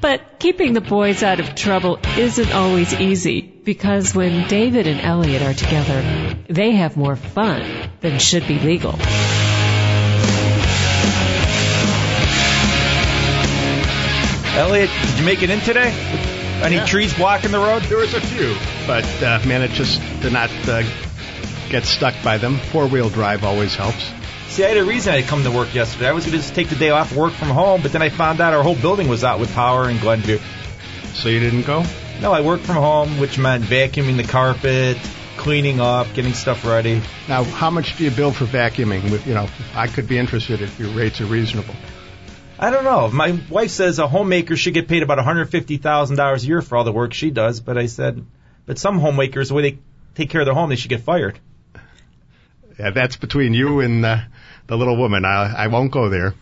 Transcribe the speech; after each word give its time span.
But 0.00 0.38
keeping 0.38 0.72
the 0.74 0.80
boys 0.80 1.22
out 1.22 1.40
of 1.40 1.54
trouble 1.54 1.98
isn't 2.16 2.52
always 2.52 2.92
easy 2.94 3.40
because 3.40 4.14
when 4.14 4.46
David 4.48 4.86
and 4.86 5.00
Elliott 5.00 5.42
are 5.42 5.54
together, 5.54 6.36
they 6.48 6.72
have 6.72 6.96
more 6.96 7.16
fun 7.16 7.90
than 8.00 8.18
should 8.18 8.46
be 8.46 8.58
legal. 8.58 8.94
Elliott, 14.56 14.88
did 15.02 15.18
you 15.18 15.24
make 15.26 15.42
it 15.42 15.50
in 15.50 15.60
today? 15.60 15.92
Any 16.62 16.76
Yeah. 16.76 16.86
trees 16.86 17.12
blocking 17.12 17.50
the 17.50 17.58
road? 17.58 17.82
There 17.82 17.98
was 17.98 18.14
a 18.14 18.20
few, 18.22 18.56
but 18.86 19.04
uh, 19.22 19.38
managed 19.46 19.74
just 19.74 20.00
to 20.22 20.30
not 20.30 20.48
uh, 20.66 20.82
get 21.68 21.84
stuck 21.84 22.14
by 22.24 22.38
them. 22.38 22.56
Four 22.72 22.86
wheel 22.86 23.10
drive 23.10 23.44
always 23.44 23.74
helps. 23.76 24.10
See, 24.56 24.64
I 24.64 24.68
had 24.68 24.78
a 24.78 24.84
reason 24.86 25.12
I 25.12 25.20
had 25.20 25.28
come 25.28 25.42
to 25.42 25.50
work 25.50 25.74
yesterday. 25.74 26.08
I 26.08 26.12
was 26.12 26.24
going 26.24 26.32
to 26.32 26.38
just 26.38 26.54
take 26.54 26.70
the 26.70 26.76
day 26.76 26.88
off, 26.88 27.14
work 27.14 27.34
from 27.34 27.48
home, 27.48 27.82
but 27.82 27.92
then 27.92 28.00
I 28.00 28.08
found 28.08 28.40
out 28.40 28.54
our 28.54 28.62
whole 28.62 28.74
building 28.74 29.06
was 29.06 29.22
out 29.22 29.38
with 29.38 29.52
power 29.52 29.90
in 29.90 29.98
Glenview. 29.98 30.38
So 31.12 31.28
you 31.28 31.40
didn't 31.40 31.66
go? 31.66 31.84
No, 32.22 32.32
I 32.32 32.40
worked 32.40 32.64
from 32.64 32.76
home, 32.76 33.18
which 33.18 33.38
meant 33.38 33.64
vacuuming 33.64 34.16
the 34.16 34.22
carpet, 34.24 34.96
cleaning 35.36 35.78
up, 35.78 36.06
getting 36.14 36.32
stuff 36.32 36.64
ready. 36.64 37.02
Now, 37.28 37.44
how 37.44 37.68
much 37.68 37.98
do 37.98 38.04
you 38.04 38.10
bill 38.10 38.32
for 38.32 38.46
vacuuming? 38.46 39.10
With- 39.10 39.26
You 39.26 39.34
know, 39.34 39.46
I 39.74 39.88
could 39.88 40.08
be 40.08 40.16
interested 40.16 40.62
if 40.62 40.80
your 40.80 40.88
rates 40.88 41.20
are 41.20 41.26
reasonable. 41.26 41.74
I 42.58 42.70
don't 42.70 42.84
know. 42.84 43.10
My 43.10 43.38
wife 43.50 43.72
says 43.72 43.98
a 43.98 44.08
homemaker 44.08 44.56
should 44.56 44.72
get 44.72 44.88
paid 44.88 45.02
about 45.02 45.18
$150,000 45.18 46.42
a 46.42 46.46
year 46.46 46.62
for 46.62 46.78
all 46.78 46.84
the 46.84 46.92
work 46.92 47.12
she 47.12 47.30
does, 47.30 47.60
but 47.60 47.76
I 47.76 47.84
said, 47.84 48.24
but 48.64 48.78
some 48.78 49.00
homemakers, 49.00 49.48
the 49.50 49.54
way 49.54 49.62
they 49.72 49.78
take 50.14 50.30
care 50.30 50.40
of 50.40 50.46
their 50.46 50.54
home, 50.54 50.70
they 50.70 50.76
should 50.76 50.88
get 50.88 51.02
fired. 51.02 51.38
Yeah, 52.78 52.90
that's 52.90 53.16
between 53.16 53.54
you 53.54 53.80
and 53.80 54.04
uh, 54.04 54.18
the 54.66 54.76
little 54.76 54.96
woman. 54.96 55.24
I, 55.24 55.64
I 55.64 55.66
won't 55.68 55.90
go 55.90 56.08
there. 56.08 56.34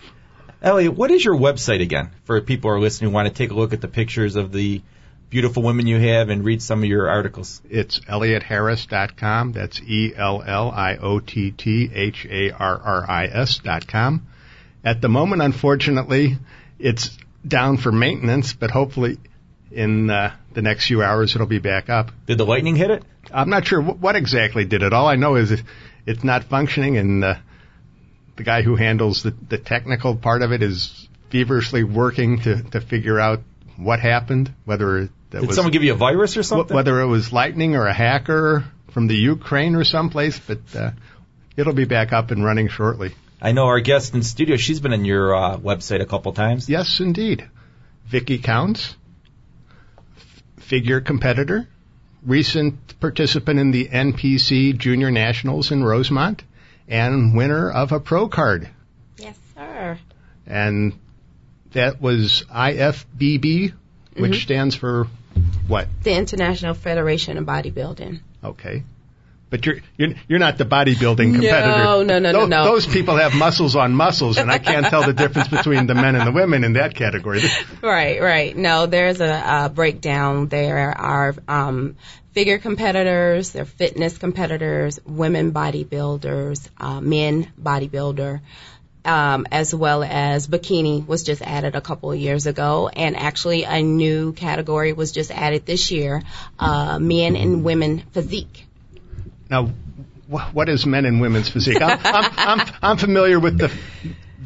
Elliott, 0.62 0.94
what 0.94 1.10
is 1.10 1.24
your 1.24 1.36
website 1.36 1.82
again 1.82 2.10
for 2.24 2.40
people 2.40 2.70
who 2.70 2.76
are 2.76 2.80
listening 2.80 3.10
who 3.10 3.14
want 3.14 3.28
to 3.28 3.34
take 3.34 3.50
a 3.50 3.54
look 3.54 3.72
at 3.72 3.80
the 3.80 3.88
pictures 3.88 4.34
of 4.34 4.50
the 4.50 4.82
beautiful 5.28 5.62
women 5.62 5.86
you 5.86 5.98
have 5.98 6.30
and 6.30 6.44
read 6.44 6.62
some 6.62 6.82
of 6.82 6.88
your 6.88 7.08
articles? 7.08 7.60
It's 7.68 8.00
ElliottHarris.com. 8.00 9.52
That's 9.52 9.80
E 9.82 10.12
L 10.16 10.42
L 10.46 10.70
I 10.70 10.96
O 10.96 11.20
T 11.20 11.50
T 11.50 11.90
H 11.92 12.26
A 12.28 12.50
R 12.50 12.80
R 12.80 13.10
I 13.10 13.26
S 13.26 13.58
dot. 13.58 13.84
At 14.84 15.00
the 15.00 15.08
moment, 15.08 15.42
unfortunately, 15.42 16.38
it's 16.78 17.16
down 17.46 17.76
for 17.76 17.92
maintenance, 17.92 18.52
but 18.54 18.70
hopefully 18.70 19.18
in 19.70 20.08
uh, 20.08 20.34
the 20.54 20.62
next 20.62 20.86
few 20.86 21.02
hours 21.02 21.34
it'll 21.34 21.46
be 21.46 21.58
back 21.58 21.90
up. 21.90 22.10
Did 22.26 22.38
the 22.38 22.46
lightning 22.46 22.76
hit 22.76 22.90
it? 22.90 23.02
I'm 23.32 23.50
not 23.50 23.66
sure 23.66 23.82
what 23.82 24.16
exactly 24.16 24.64
did 24.64 24.82
it. 24.82 24.92
All 24.92 25.06
I 25.06 25.16
know 25.16 25.36
is 25.36 25.50
it, 25.50 25.62
it's 26.06 26.24
not 26.24 26.44
functioning, 26.44 26.96
and 26.96 27.24
uh, 27.24 27.34
the 28.36 28.42
guy 28.42 28.62
who 28.62 28.76
handles 28.76 29.22
the, 29.22 29.34
the 29.48 29.58
technical 29.58 30.16
part 30.16 30.42
of 30.42 30.52
it 30.52 30.62
is 30.62 31.08
feverishly 31.30 31.84
working 31.84 32.40
to, 32.40 32.62
to 32.62 32.80
figure 32.80 33.18
out 33.18 33.40
what 33.76 34.00
happened, 34.00 34.52
whether 34.64 35.08
that 35.30 35.40
Did 35.40 35.46
was 35.46 35.56
someone 35.56 35.72
give 35.72 35.82
you 35.82 35.92
a 35.92 35.96
virus 35.96 36.36
or 36.36 36.42
something? 36.42 36.74
whether 36.74 37.00
it 37.00 37.06
was 37.06 37.32
lightning 37.32 37.74
or 37.74 37.86
a 37.86 37.92
hacker 37.92 38.64
from 38.92 39.08
the 39.08 39.16
Ukraine 39.16 39.74
or 39.74 39.84
someplace. 39.84 40.38
But 40.38 40.60
uh, 40.74 40.90
it'll 41.56 41.72
be 41.72 41.86
back 41.86 42.12
up 42.12 42.30
and 42.30 42.44
running 42.44 42.68
shortly. 42.68 43.14
I 43.42 43.52
know 43.52 43.66
our 43.66 43.80
guest 43.80 44.14
in 44.14 44.22
studio, 44.22 44.56
she's 44.56 44.80
been 44.80 44.92
on 44.92 45.04
your 45.04 45.34
uh, 45.34 45.58
website 45.58 46.00
a 46.00 46.06
couple 46.06 46.32
times. 46.32 46.68
Yes, 46.68 47.00
indeed. 47.00 47.48
Vicky 48.06 48.38
Counts, 48.38 48.96
figure 50.60 51.00
competitor, 51.00 51.68
recent 52.26 52.98
participant 53.00 53.60
in 53.60 53.70
the 53.70 53.86
NPC 53.86 54.76
Junior 54.76 55.10
Nationals 55.10 55.70
in 55.70 55.84
Rosemont, 55.84 56.42
and 56.88 57.36
winner 57.36 57.70
of 57.70 57.92
a 57.92 58.00
pro 58.00 58.28
card. 58.28 58.68
Yes, 59.18 59.36
sir. 59.54 59.98
And 60.46 60.94
that 61.72 62.00
was 62.00 62.44
IFBB, 62.50 63.72
which 64.16 64.32
mm-hmm. 64.32 64.32
stands 64.34 64.74
for 64.74 65.06
what? 65.66 65.88
The 66.02 66.16
International 66.16 66.74
Federation 66.74 67.38
of 67.38 67.44
Bodybuilding. 67.44 68.20
Okay. 68.42 68.82
But 69.54 69.64
you're 69.66 69.76
you're 69.96 70.14
you're 70.26 70.38
not 70.40 70.58
the 70.58 70.64
bodybuilding 70.64 71.32
competitor. 71.32 71.78
No, 71.78 72.02
no, 72.02 72.18
no, 72.18 72.32
no, 72.32 72.40
Those, 72.40 72.48
no. 72.48 72.64
those 72.64 72.86
people 72.88 73.14
have 73.18 73.36
muscles 73.36 73.76
on 73.76 73.94
muscles, 73.94 74.36
and 74.36 74.50
I 74.50 74.58
can't 74.58 74.84
tell 74.84 75.04
the 75.04 75.12
difference 75.12 75.46
between 75.46 75.86
the 75.86 75.94
men 75.94 76.16
and 76.16 76.26
the 76.26 76.32
women 76.32 76.64
in 76.64 76.72
that 76.72 76.96
category. 76.96 77.40
Right, 77.80 78.20
right. 78.20 78.56
No, 78.56 78.86
there's 78.86 79.20
a, 79.20 79.32
uh 79.32 79.68
breakdown. 79.68 80.48
There 80.48 80.90
are 80.90 81.36
um, 81.46 81.96
figure 82.32 82.58
competitors, 82.58 83.52
there 83.52 83.62
are 83.62 83.64
fitness 83.64 84.18
competitors, 84.18 84.98
women 85.06 85.52
bodybuilders, 85.52 86.68
uh, 86.76 87.00
men 87.00 87.52
bodybuilder. 87.56 88.40
Um, 89.04 89.46
as 89.52 89.72
well 89.74 90.02
as 90.02 90.48
bikini 90.48 91.06
was 91.06 91.22
just 91.22 91.42
added 91.42 91.76
a 91.76 91.80
couple 91.82 92.10
of 92.10 92.18
years 92.18 92.46
ago, 92.46 92.88
and 92.88 93.16
actually 93.16 93.64
a 93.64 93.82
new 93.82 94.32
category 94.32 94.94
was 94.94 95.12
just 95.12 95.30
added 95.30 95.64
this 95.64 95.92
year: 95.92 96.22
uh, 96.58 96.98
men 96.98 97.36
and 97.36 97.62
women 97.62 98.02
physique. 98.12 98.63
Now, 99.50 99.66
wh- 100.30 100.54
what 100.54 100.68
is 100.68 100.86
men 100.86 101.04
and 101.04 101.20
women's 101.20 101.48
physique? 101.48 101.80
I'm, 101.82 101.98
I'm, 102.04 102.32
I'm, 102.36 102.68
I'm 102.82 102.96
familiar 102.96 103.38
with 103.40 103.58
the 103.58 103.70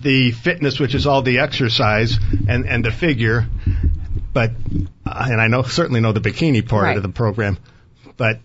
the 0.01 0.31
fitness, 0.31 0.79
which 0.79 0.95
is 0.95 1.07
all 1.07 1.23
the 1.23 1.41
exercise 1.41 2.17
and 2.49 2.67
and 2.69 2.85
the 2.85 2.91
figure, 2.93 3.47
but 4.33 4.53
uh, 5.07 5.27
and 5.31 5.41
I 5.41 5.49
know 5.49 5.63
certainly 5.63 6.01
know 6.01 6.13
the 6.13 6.21
bikini 6.21 6.67
part 6.67 6.85
Right. 6.85 6.97
of 6.97 7.03
the 7.03 7.09
program, 7.09 7.59
but 8.17 8.39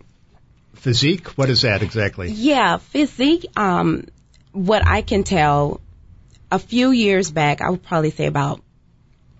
physique, 0.75 1.27
what 1.37 1.49
is 1.49 1.61
that 1.61 1.81
exactly? 1.83 2.31
Yeah, 2.31 2.77
physique. 2.77 3.45
Um, 3.55 4.05
what 4.51 4.85
I 4.87 5.01
can 5.01 5.23
tell, 5.23 5.79
a 6.51 6.59
few 6.59 6.91
years 6.91 7.31
back, 7.31 7.61
I 7.61 7.69
would 7.69 7.83
probably 7.83 8.11
say 8.11 8.25
about 8.25 8.61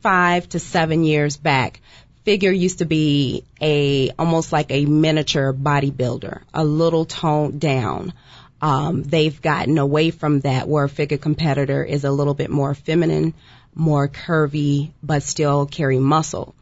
five 0.02 0.48
to 0.50 0.60
seven 0.60 1.04
years 1.04 1.38
back, 1.38 1.82
figure 2.24 2.52
used 2.52 2.80
to 2.80 2.86
be 2.86 3.44
a 3.62 4.12
almost 4.18 4.52
like 4.52 4.72
a 4.72 4.86
miniature 4.86 5.54
bodybuilder, 5.54 6.42
a 6.54 6.64
little 6.64 7.06
toned 7.06 7.60
down. 7.60 8.14
Um, 8.62 9.04
they've 9.04 9.42
gotten 9.42 9.78
away 9.78 10.12
from 10.12 10.40
that, 10.42 10.68
where 10.68 10.86
a 10.86 10.90
figure 10.90 11.18
competitor 11.18 11.84
is 11.84 12.06
a 12.06 12.12
little 12.12 12.34
bit 12.34 12.50
more 12.50 12.74
feminine, 12.74 13.34
more 13.76 14.08
curvy, 14.08 14.92
but 15.02 15.24
still 15.24 15.66
carry 15.66 16.00
muscle. 16.00 16.56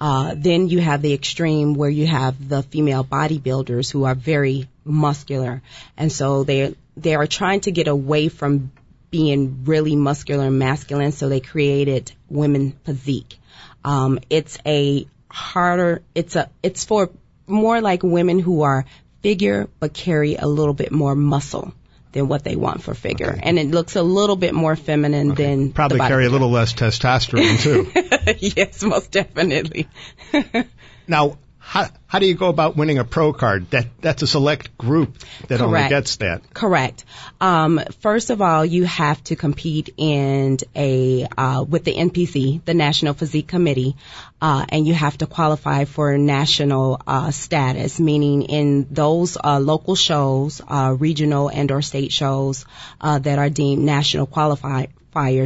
Uh, 0.00 0.34
then 0.36 0.68
you 0.68 0.80
have 0.80 1.02
the 1.02 1.12
extreme 1.12 1.74
where 1.74 1.90
you 1.90 2.06
have 2.06 2.48
the 2.48 2.62
female 2.62 3.02
bodybuilders 3.02 3.90
who 3.90 4.04
are 4.04 4.14
very 4.14 4.68
muscular, 4.84 5.60
and 5.96 6.12
so 6.12 6.44
they 6.44 6.76
they 6.96 7.16
are 7.16 7.26
trying 7.26 7.60
to 7.60 7.72
get 7.72 7.88
away 7.88 8.28
from 8.28 8.70
being 9.10 9.64
really 9.64 9.96
muscular 9.96 10.44
and 10.44 10.58
masculine, 10.58 11.10
so 11.10 11.28
they 11.28 11.40
created 11.40 12.12
women 12.28 12.72
physique. 12.84 13.38
Um, 13.84 14.18
it's 14.30 14.58
a 14.66 15.06
harder. 15.30 16.02
It's 16.14 16.36
a 16.36 16.50
it's 16.62 16.84
for 16.84 17.10
more 17.46 17.80
like 17.80 18.02
women 18.02 18.38
who 18.38 18.62
are 18.62 18.84
figure 19.22 19.68
but 19.80 19.92
carry 19.92 20.36
a 20.36 20.46
little 20.46 20.74
bit 20.74 20.92
more 20.92 21.14
muscle 21.14 21.74
than 22.12 22.28
what 22.28 22.44
they 22.44 22.56
want 22.56 22.82
for 22.82 22.94
figure, 22.94 23.38
and 23.42 23.58
it 23.58 23.70
looks 23.70 23.96
a 23.96 24.02
little 24.02 24.36
bit 24.36 24.54
more 24.54 24.76
feminine 24.76 25.34
than 25.34 25.72
Probably 25.72 25.98
carry 25.98 26.26
a 26.26 26.30
little 26.30 26.50
less 26.50 26.74
testosterone 26.74 27.60
too. 27.60 28.52
yes, 28.56 28.82
most 28.82 29.10
definitely. 29.10 29.88
now, 31.06 31.38
how 31.68 31.86
how 32.06 32.18
do 32.18 32.24
you 32.24 32.34
go 32.34 32.48
about 32.48 32.76
winning 32.76 32.96
a 32.96 33.04
pro 33.04 33.34
card? 33.34 33.70
That 33.72 33.88
that's 34.00 34.22
a 34.22 34.26
select 34.26 34.78
group 34.78 35.18
that 35.48 35.60
only 35.60 35.86
gets 35.90 36.16
that. 36.16 36.54
Correct. 36.54 37.04
Um, 37.42 37.78
first 38.00 38.30
of 38.30 38.40
all, 38.40 38.64
you 38.64 38.84
have 38.84 39.22
to 39.24 39.36
compete 39.36 39.90
in 39.98 40.56
a 40.74 41.26
uh, 41.36 41.62
with 41.68 41.84
the 41.84 41.94
NPC, 41.94 42.64
the 42.64 42.72
National 42.72 43.12
Physique 43.12 43.48
Committee, 43.48 43.96
uh, 44.40 44.64
and 44.70 44.86
you 44.86 44.94
have 44.94 45.18
to 45.18 45.26
qualify 45.26 45.84
for 45.84 46.16
national 46.16 47.02
uh, 47.06 47.30
status, 47.32 48.00
meaning 48.00 48.44
in 48.44 48.86
those 48.90 49.36
uh, 49.36 49.60
local 49.60 49.94
shows, 49.94 50.62
uh, 50.66 50.96
regional 50.98 51.48
and 51.48 51.70
or 51.70 51.82
state 51.82 52.12
shows 52.12 52.64
uh, 53.02 53.18
that 53.18 53.38
are 53.38 53.50
deemed 53.50 53.84
national 53.84 54.24
qualified 54.24 54.88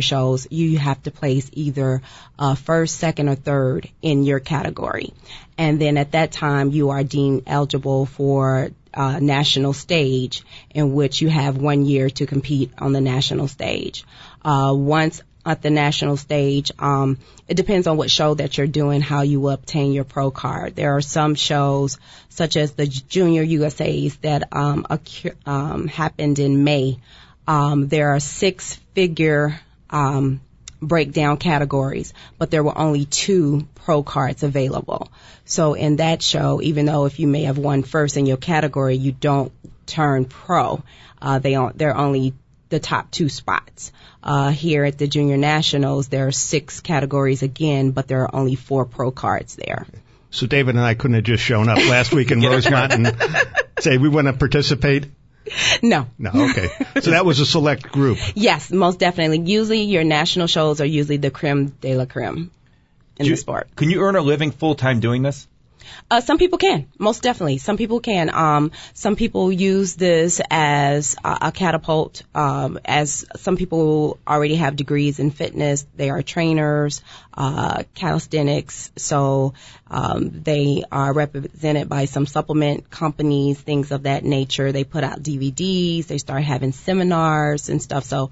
shows, 0.01 0.47
you 0.51 0.79
have 0.79 1.03
to 1.05 1.11
place 1.11 1.51
either 1.53 2.03
uh, 2.39 2.55
first, 2.55 2.97
second, 2.97 3.29
or 3.29 3.35
third 3.35 3.89
in 4.01 4.23
your 4.23 4.41
category. 4.41 5.13
And 5.59 5.81
then 5.81 5.97
at 5.97 6.13
that 6.13 6.33
time, 6.33 6.71
you 6.71 6.91
are 6.91 7.05
deemed 7.05 7.45
eligible 7.47 8.07
for 8.07 8.71
uh, 8.95 9.19
national 9.21 9.73
stage, 9.73 10.43
in 10.75 10.93
which 10.93 11.21
you 11.21 11.29
have 11.29 11.57
one 11.57 11.85
year 11.85 12.11
to 12.11 12.27
compete 12.27 12.71
on 12.79 12.93
the 12.93 13.01
national 13.01 13.49
stage. 13.49 14.05
Uh, 14.45 14.75
once 14.77 15.23
at 15.45 15.63
the 15.63 15.71
national 15.71 16.17
stage. 16.17 16.71
Um, 16.79 17.19
it 17.49 17.55
depends 17.55 17.87
on 17.87 17.97
what 17.97 18.11
show 18.11 18.35
that 18.35 18.57
you're 18.57 18.67
doing, 18.67 19.01
how 19.01 19.23
you 19.23 19.49
obtain 19.49 19.93
your 19.93 20.05
pro 20.05 20.31
card. 20.31 20.77
There 20.77 20.97
are 20.97 21.01
some 21.01 21.35
shows, 21.35 21.99
such 22.29 22.57
as 22.57 22.73
the 22.73 22.87
Junior 22.87 23.43
USA's, 23.43 24.17
that 24.19 24.49
um, 24.53 24.87
occur, 24.89 25.33
um, 25.45 25.89
happened 25.89 26.39
in 26.39 26.65
May. 26.65 26.99
Um, 27.47 27.89
there 27.89 28.11
are 28.11 28.21
six 28.21 28.79
figure 28.95 29.59
um, 29.91 30.41
breakdown 30.81 31.37
categories, 31.37 32.13
but 32.39 32.51
there 32.51 32.63
were 32.63 32.77
only 32.77 33.05
two 33.05 33.67
pro 33.75 34.03
cards 34.03 34.43
available. 34.43 35.11
So 35.45 35.75
in 35.75 35.97
that 35.97 36.23
show, 36.23 36.61
even 36.63 36.87
though 36.87 37.07
if 37.07 37.19
you 37.21 37.29
may 37.29 37.45
have 37.45 37.59
won 37.59 37.83
first 37.83 38.17
in 38.17 38.27
your 38.27 38.37
category, 38.37 38.97
you 38.97 39.13
don't 39.13 39.53
turn 39.87 40.25
pro. 40.25 40.83
Uh, 41.21 41.39
they 41.39 41.55
are, 41.55 41.73
they're 41.75 41.97
only 41.97 42.35
the 42.69 42.81
top 42.81 43.11
two 43.11 43.29
spots. 43.29 43.93
Uh, 44.23 44.51
here 44.51 44.85
at 44.85 44.99
the 44.99 45.07
Junior 45.07 45.37
Nationals, 45.37 46.09
there 46.09 46.27
are 46.27 46.33
six 46.33 46.81
categories 46.81 47.43
again, 47.43 47.91
but 47.91 48.09
there 48.09 48.23
are 48.23 48.35
only 48.35 48.55
four 48.55 48.85
pro 48.85 49.11
cards 49.11 49.57
there. 49.57 49.87
So 50.31 50.47
David 50.47 50.77
and 50.77 50.85
I 50.85 50.95
couldn't 50.95 51.17
have 51.17 51.25
just 51.25 51.43
shown 51.43 51.69
up 51.69 51.79
last 51.79 52.13
week 52.13 52.31
in 52.31 52.41
Rosemont 52.43 52.93
and 52.95 53.17
say 53.79 53.99
we 53.99 54.09
want 54.09 54.29
to 54.29 54.33
participate. 54.33 55.07
No. 55.83 56.07
No, 56.19 56.31
okay. 56.51 56.69
So 57.01 57.11
that 57.11 57.25
was 57.25 57.41
a 57.41 57.47
select 57.47 57.83
group. 57.91 58.19
Yes, 58.35 58.71
most 58.71 58.99
definitely. 58.99 59.41
Usually 59.41 59.83
your 59.83 60.05
national 60.05 60.47
shows 60.47 60.81
are 60.81 60.87
usually 60.87 61.17
the 61.17 61.31
creme 61.31 61.69
de 61.81 61.97
la 61.97 62.07
creme 62.07 62.51
in 63.19 63.27
Do 63.27 63.31
the 63.31 63.37
sport. 63.37 63.69
Can 63.77 63.91
you 63.91 64.01
earn 64.01 64.17
a 64.17 64.21
living 64.21 64.53
full 64.53 64.75
time 64.75 65.01
doing 65.01 65.23
this? 65.23 65.47
Uh, 66.11 66.21
some 66.21 66.39
people 66.39 66.59
can, 66.59 66.89
most 66.99 67.23
definitely. 67.23 67.59
Some 67.59 67.77
people 67.77 68.01
can. 68.01 68.31
Um, 68.35 68.73
some 68.95 69.17
people 69.17 69.53
use 69.53 69.97
this 69.97 70.41
as 70.51 71.17
a, 71.25 71.39
a 71.43 71.53
catapult. 71.53 72.23
Um, 72.35 72.79
as 72.85 73.25
some 73.37 73.57
people 73.57 74.19
already 74.27 74.57
have 74.57 74.77
degrees 74.77 75.19
in 75.19 75.31
fitness, 75.31 75.87
they 75.97 76.11
are 76.11 76.23
trainers, 76.23 77.03
uh, 77.35 77.85
calisthenics. 77.95 78.91
So 78.97 79.55
um, 79.91 80.43
they 80.43 80.85
are 80.91 81.13
represented 81.13 81.89
by 81.89 82.07
some 82.07 82.27
supplement 82.27 82.91
companies, 82.91 83.61
things 83.61 83.93
of 83.93 84.05
that 84.05 84.25
nature. 84.25 84.73
They 84.73 84.85
put 84.85 85.05
out 85.05 85.23
DVDs. 85.23 86.07
They 86.07 86.19
start 86.19 86.43
having 86.43 86.73
seminars 86.73 87.69
and 87.69 87.81
stuff. 87.81 88.05
So 88.05 88.31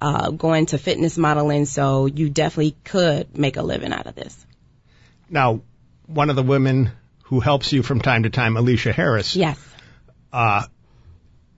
uh, 0.00 0.30
going 0.30 0.66
to 0.66 0.78
fitness 0.78 1.16
modeling. 1.16 1.64
So 1.64 2.06
you 2.06 2.30
definitely 2.30 2.76
could 2.84 3.36
make 3.36 3.56
a 3.56 3.62
living 3.62 3.92
out 3.92 4.06
of 4.06 4.14
this. 4.14 4.46
Now, 5.28 5.62
one 6.06 6.30
of 6.30 6.36
the 6.36 6.42
women 6.42 6.90
who 7.24 7.40
helps 7.40 7.72
you 7.72 7.82
from 7.82 8.00
time 8.00 8.22
to 8.24 8.30
time, 8.30 8.56
Alicia 8.56 8.92
Harris, 8.92 9.34
Yes. 9.36 9.58
uh, 10.32 10.62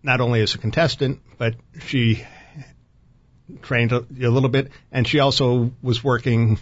not 0.03 0.21
only 0.21 0.41
as 0.41 0.55
a 0.55 0.59
contestant, 0.59 1.21
but 1.37 1.55
she 1.87 2.25
trained 3.63 3.93
a, 3.93 3.99
a 3.99 4.29
little 4.31 4.49
bit, 4.49 4.71
and 4.93 5.07
she 5.07 5.21
also 5.21 5.71
was 5.83 6.03
working. 6.03 6.59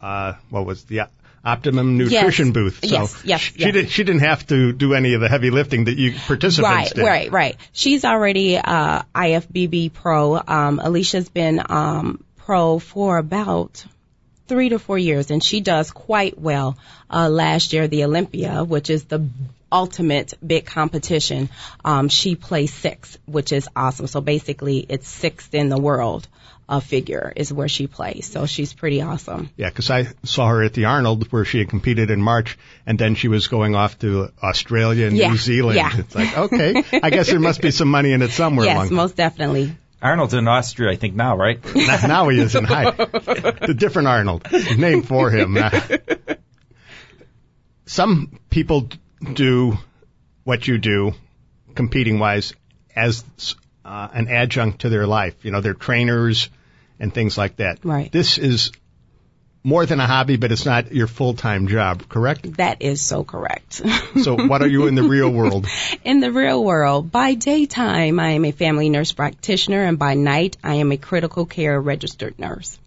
Uh, 0.00 0.34
what 0.48 0.64
was 0.64 0.84
the 0.84 1.02
Optimum 1.44 1.98
Nutrition 1.98 2.46
Yes. 2.46 2.54
booth? 2.54 2.78
So 2.82 2.94
Yes, 3.00 3.22
yes, 3.24 3.40
she 3.40 3.52
yes. 3.58 3.72
did. 3.72 3.90
She 3.90 4.04
didn't 4.04 4.22
have 4.22 4.46
to 4.46 4.72
do 4.72 4.94
any 4.94 5.12
of 5.14 5.20
the 5.20 5.28
heavy 5.28 5.50
lifting 5.50 5.84
that 5.84 5.96
you 5.98 6.14
participants 6.26 6.74
Right, 6.74 6.94
did. 6.94 7.02
right, 7.04 7.30
right. 7.32 7.56
She's 7.72 8.04
already 8.04 8.56
uh, 8.56 9.02
IFBB 9.14 9.92
pro. 9.92 10.36
Um, 10.46 10.80
Alicia's 10.82 11.28
been 11.28 11.60
um, 11.68 12.24
pro 12.38 12.78
for 12.78 13.18
about 13.18 13.84
three 14.50 14.68
to 14.70 14.78
four 14.78 14.98
years, 14.98 15.30
and 15.30 15.42
she 15.42 15.60
does 15.60 15.90
quite 15.92 16.38
well. 16.38 16.76
Uh, 17.08 17.28
last 17.28 17.72
year, 17.72 17.86
the 17.88 18.04
Olympia, 18.04 18.64
which 18.64 18.90
is 18.90 19.04
the 19.04 19.20
ultimate 19.72 20.34
big 20.44 20.66
competition, 20.66 21.48
um, 21.84 22.08
she 22.08 22.34
placed 22.34 22.74
sixth, 22.74 23.18
which 23.26 23.52
is 23.52 23.68
awesome. 23.76 24.08
So 24.08 24.20
basically, 24.20 24.78
it's 24.88 25.08
sixth 25.08 25.54
in 25.54 25.68
the 25.68 25.78
world. 25.78 26.26
Uh, 26.68 26.78
figure 26.78 27.32
is 27.34 27.52
where 27.52 27.66
she 27.66 27.88
plays, 27.88 28.26
so 28.30 28.46
she's 28.46 28.72
pretty 28.72 29.02
awesome. 29.02 29.50
Yeah, 29.56 29.70
because 29.70 29.90
I 29.90 30.06
saw 30.22 30.46
her 30.46 30.62
at 30.62 30.72
the 30.72 30.84
Arnold 30.84 31.26
where 31.32 31.44
she 31.44 31.58
had 31.58 31.68
competed 31.68 32.10
in 32.10 32.20
March, 32.22 32.56
and 32.86 32.96
then 32.96 33.16
she 33.16 33.26
was 33.26 33.48
going 33.48 33.74
off 33.74 33.98
to 34.00 34.28
Australia 34.40 35.08
and 35.08 35.16
Yeah, 35.16 35.30
New 35.30 35.36
Zealand. 35.36 35.76
yeah. 35.76 35.98
It's 35.98 36.14
like, 36.14 36.38
okay, 36.38 36.84
I 37.02 37.10
guess 37.10 37.26
there 37.26 37.40
must 37.40 37.60
be 37.60 37.72
some 37.72 37.88
money 37.88 38.12
in 38.12 38.22
it 38.22 38.30
somewhere. 38.30 38.66
yes, 38.72 38.88
most 38.90 39.16
definitely. 39.16 39.74
Arnold's 40.02 40.34
in 40.34 40.48
Austria, 40.48 40.90
I 40.90 40.96
think 40.96 41.14
now, 41.14 41.36
right? 41.36 41.62
now, 41.74 41.98
now 42.06 42.28
he 42.28 42.38
is 42.38 42.54
in 42.54 42.64
high. 42.64 42.90
The 42.90 43.74
different 43.76 44.08
Arnold. 44.08 44.46
Name 44.76 45.02
for 45.02 45.30
him. 45.30 45.58
Some 47.86 48.40
people 48.48 48.88
do 49.34 49.76
what 50.44 50.66
you 50.66 50.78
do, 50.78 51.12
competing 51.74 52.18
wise, 52.18 52.54
as 52.96 53.24
uh, 53.84 54.08
an 54.12 54.28
adjunct 54.28 54.82
to 54.82 54.88
their 54.88 55.06
life. 55.06 55.44
You 55.44 55.50
know, 55.50 55.60
they're 55.60 55.74
trainers 55.74 56.48
and 56.98 57.12
things 57.12 57.36
like 57.36 57.56
that. 57.56 57.84
Right. 57.84 58.10
This 58.10 58.38
is 58.38 58.72
more 59.62 59.84
than 59.84 60.00
a 60.00 60.06
hobby, 60.06 60.36
but 60.36 60.52
it's 60.52 60.64
not 60.64 60.92
your 60.92 61.06
full 61.06 61.34
time 61.34 61.68
job, 61.68 62.08
correct? 62.08 62.56
That 62.56 62.80
is 62.82 63.00
so 63.02 63.24
correct. 63.24 63.82
So 64.22 64.36
what 64.36 64.62
are 64.62 64.68
you 64.68 64.86
in 64.86 64.94
the 64.94 65.02
real 65.02 65.30
world? 65.30 65.66
In 66.04 66.20
the 66.20 66.32
real 66.32 66.64
world, 66.64 67.12
by 67.12 67.34
daytime, 67.34 68.18
I 68.18 68.30
am 68.30 68.44
a 68.44 68.52
family 68.52 68.88
nurse 68.88 69.12
practitioner, 69.12 69.84
and 69.84 69.98
by 69.98 70.14
night, 70.14 70.56
I 70.64 70.74
am 70.76 70.92
a 70.92 70.96
critical 70.96 71.44
care 71.46 71.78
registered 71.80 72.38
nurse. 72.38 72.78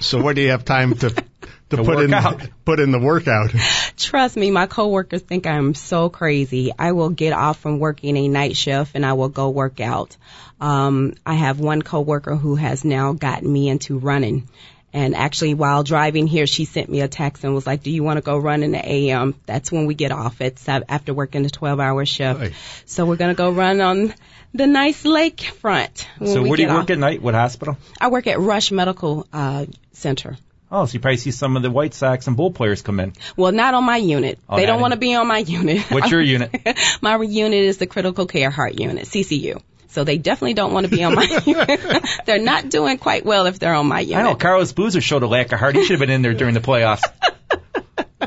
So 0.00 0.22
what 0.22 0.36
do 0.36 0.42
you 0.42 0.50
have 0.50 0.64
time 0.64 0.94
to 0.94 1.10
to, 1.70 1.76
To 1.76 1.82
put 1.84 2.04
in 2.04 2.14
out. 2.14 2.42
put 2.64 2.78
in 2.78 2.92
the 2.92 2.98
workout? 3.00 3.50
Trust 3.96 4.36
me, 4.36 4.50
my 4.50 4.66
coworkers 4.66 5.22
think 5.22 5.46
I'm 5.46 5.74
so 5.74 6.08
crazy. 6.08 6.72
I 6.78 6.92
will 6.92 7.10
get 7.10 7.32
off 7.32 7.58
from 7.58 7.80
working 7.80 8.16
a 8.16 8.28
night 8.28 8.56
shift 8.56 8.92
and 8.94 9.04
I 9.04 9.14
will 9.14 9.28
go 9.30 9.50
work 9.50 9.80
out. 9.80 10.16
Um, 10.60 11.14
I 11.26 11.34
have 11.34 11.58
one 11.58 11.82
coworker 11.82 12.36
who 12.36 12.54
has 12.54 12.84
now 12.84 13.12
gotten 13.12 13.52
me 13.52 13.68
into 13.68 13.98
running. 13.98 14.48
And 14.94 15.16
actually, 15.16 15.54
while 15.54 15.82
driving 15.82 16.28
here, 16.28 16.46
she 16.46 16.66
sent 16.66 16.88
me 16.88 17.00
a 17.00 17.08
text 17.08 17.42
and 17.42 17.52
was 17.52 17.66
like, 17.66 17.82
"Do 17.82 17.90
you 17.90 18.04
want 18.04 18.18
to 18.18 18.20
go 18.22 18.38
run 18.38 18.62
in 18.62 18.70
the 18.70 18.78
AM?" 18.78 19.34
That's 19.44 19.72
when 19.72 19.86
we 19.86 19.94
get 19.94 20.12
off 20.12 20.40
It's 20.40 20.68
after 20.68 21.12
working 21.12 21.44
a 21.44 21.48
12-hour 21.48 22.06
shift. 22.06 22.40
Right. 22.40 22.52
So 22.86 23.04
we're 23.04 23.16
gonna 23.16 23.34
go 23.34 23.50
run 23.50 23.80
on 23.80 24.14
the 24.54 24.68
nice 24.68 25.04
lake 25.04 25.40
front. 25.40 26.06
so 26.24 26.42
where 26.42 26.56
do 26.56 26.62
you 26.62 26.68
get 26.68 26.74
work 26.74 26.90
at 26.90 26.98
night? 26.98 27.20
What 27.20 27.34
hospital? 27.34 27.76
I 28.00 28.06
work 28.06 28.28
at 28.28 28.38
Rush 28.38 28.70
Medical 28.70 29.26
uh, 29.32 29.66
Center. 29.92 30.36
Oh, 30.70 30.86
so 30.86 30.94
you 30.94 31.00
probably 31.00 31.16
see 31.16 31.32
some 31.32 31.56
of 31.56 31.62
the 31.64 31.72
White 31.72 31.94
Sox 31.94 32.28
and 32.28 32.36
Bull 32.36 32.52
players 32.52 32.82
come 32.82 33.00
in. 33.00 33.14
Well, 33.36 33.50
not 33.50 33.74
on 33.74 33.82
my 33.82 33.96
unit. 33.96 34.38
Oh, 34.48 34.56
they 34.56 34.66
don't 34.66 34.80
want 34.80 34.92
to 34.92 34.98
be 34.98 35.14
on 35.14 35.26
my 35.26 35.38
unit. 35.38 35.82
What's 35.90 36.10
your 36.10 36.20
unit? 36.36 36.52
my 37.00 37.20
unit 37.20 37.64
is 37.64 37.78
the 37.78 37.86
critical 37.88 38.26
care 38.26 38.50
heart 38.50 38.78
unit, 38.78 39.06
CCU. 39.06 39.60
So 39.94 40.02
they 40.02 40.18
definitely 40.18 40.54
don't 40.54 40.72
want 40.72 40.86
to 40.86 40.90
be 40.90 41.04
on 41.04 41.14
my 41.14 41.22
unit. 41.46 41.80
they're 42.26 42.40
not 42.42 42.68
doing 42.68 42.98
quite 42.98 43.24
well 43.24 43.46
if 43.46 43.60
they're 43.60 43.74
on 43.74 43.86
my 43.86 44.00
unit. 44.00 44.24
I 44.26 44.28
know 44.28 44.34
Carlos 44.34 44.72
Boozer 44.72 45.00
showed 45.00 45.22
a 45.22 45.28
lack 45.28 45.52
of 45.52 45.60
heart. 45.60 45.76
He 45.76 45.82
should 45.84 45.92
have 45.92 46.00
been 46.00 46.10
in 46.10 46.20
there 46.22 46.34
during 46.34 46.52
the 46.54 46.60
playoffs. 46.60 47.02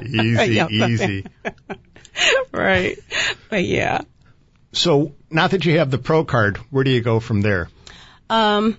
Easy, 0.01 0.53
Yeah. 0.53 0.69
easy. 0.69 1.25
right. 2.53 2.97
But 3.49 3.65
yeah. 3.65 4.01
So 4.71 5.13
now 5.29 5.47
that 5.49 5.65
you 5.65 5.79
have 5.79 5.91
the 5.91 5.97
pro 5.97 6.23
card, 6.23 6.55
where 6.71 6.85
do 6.85 6.89
you 6.91 7.01
go 7.01 7.19
from 7.19 7.41
there? 7.41 7.69
Um, 8.29 8.77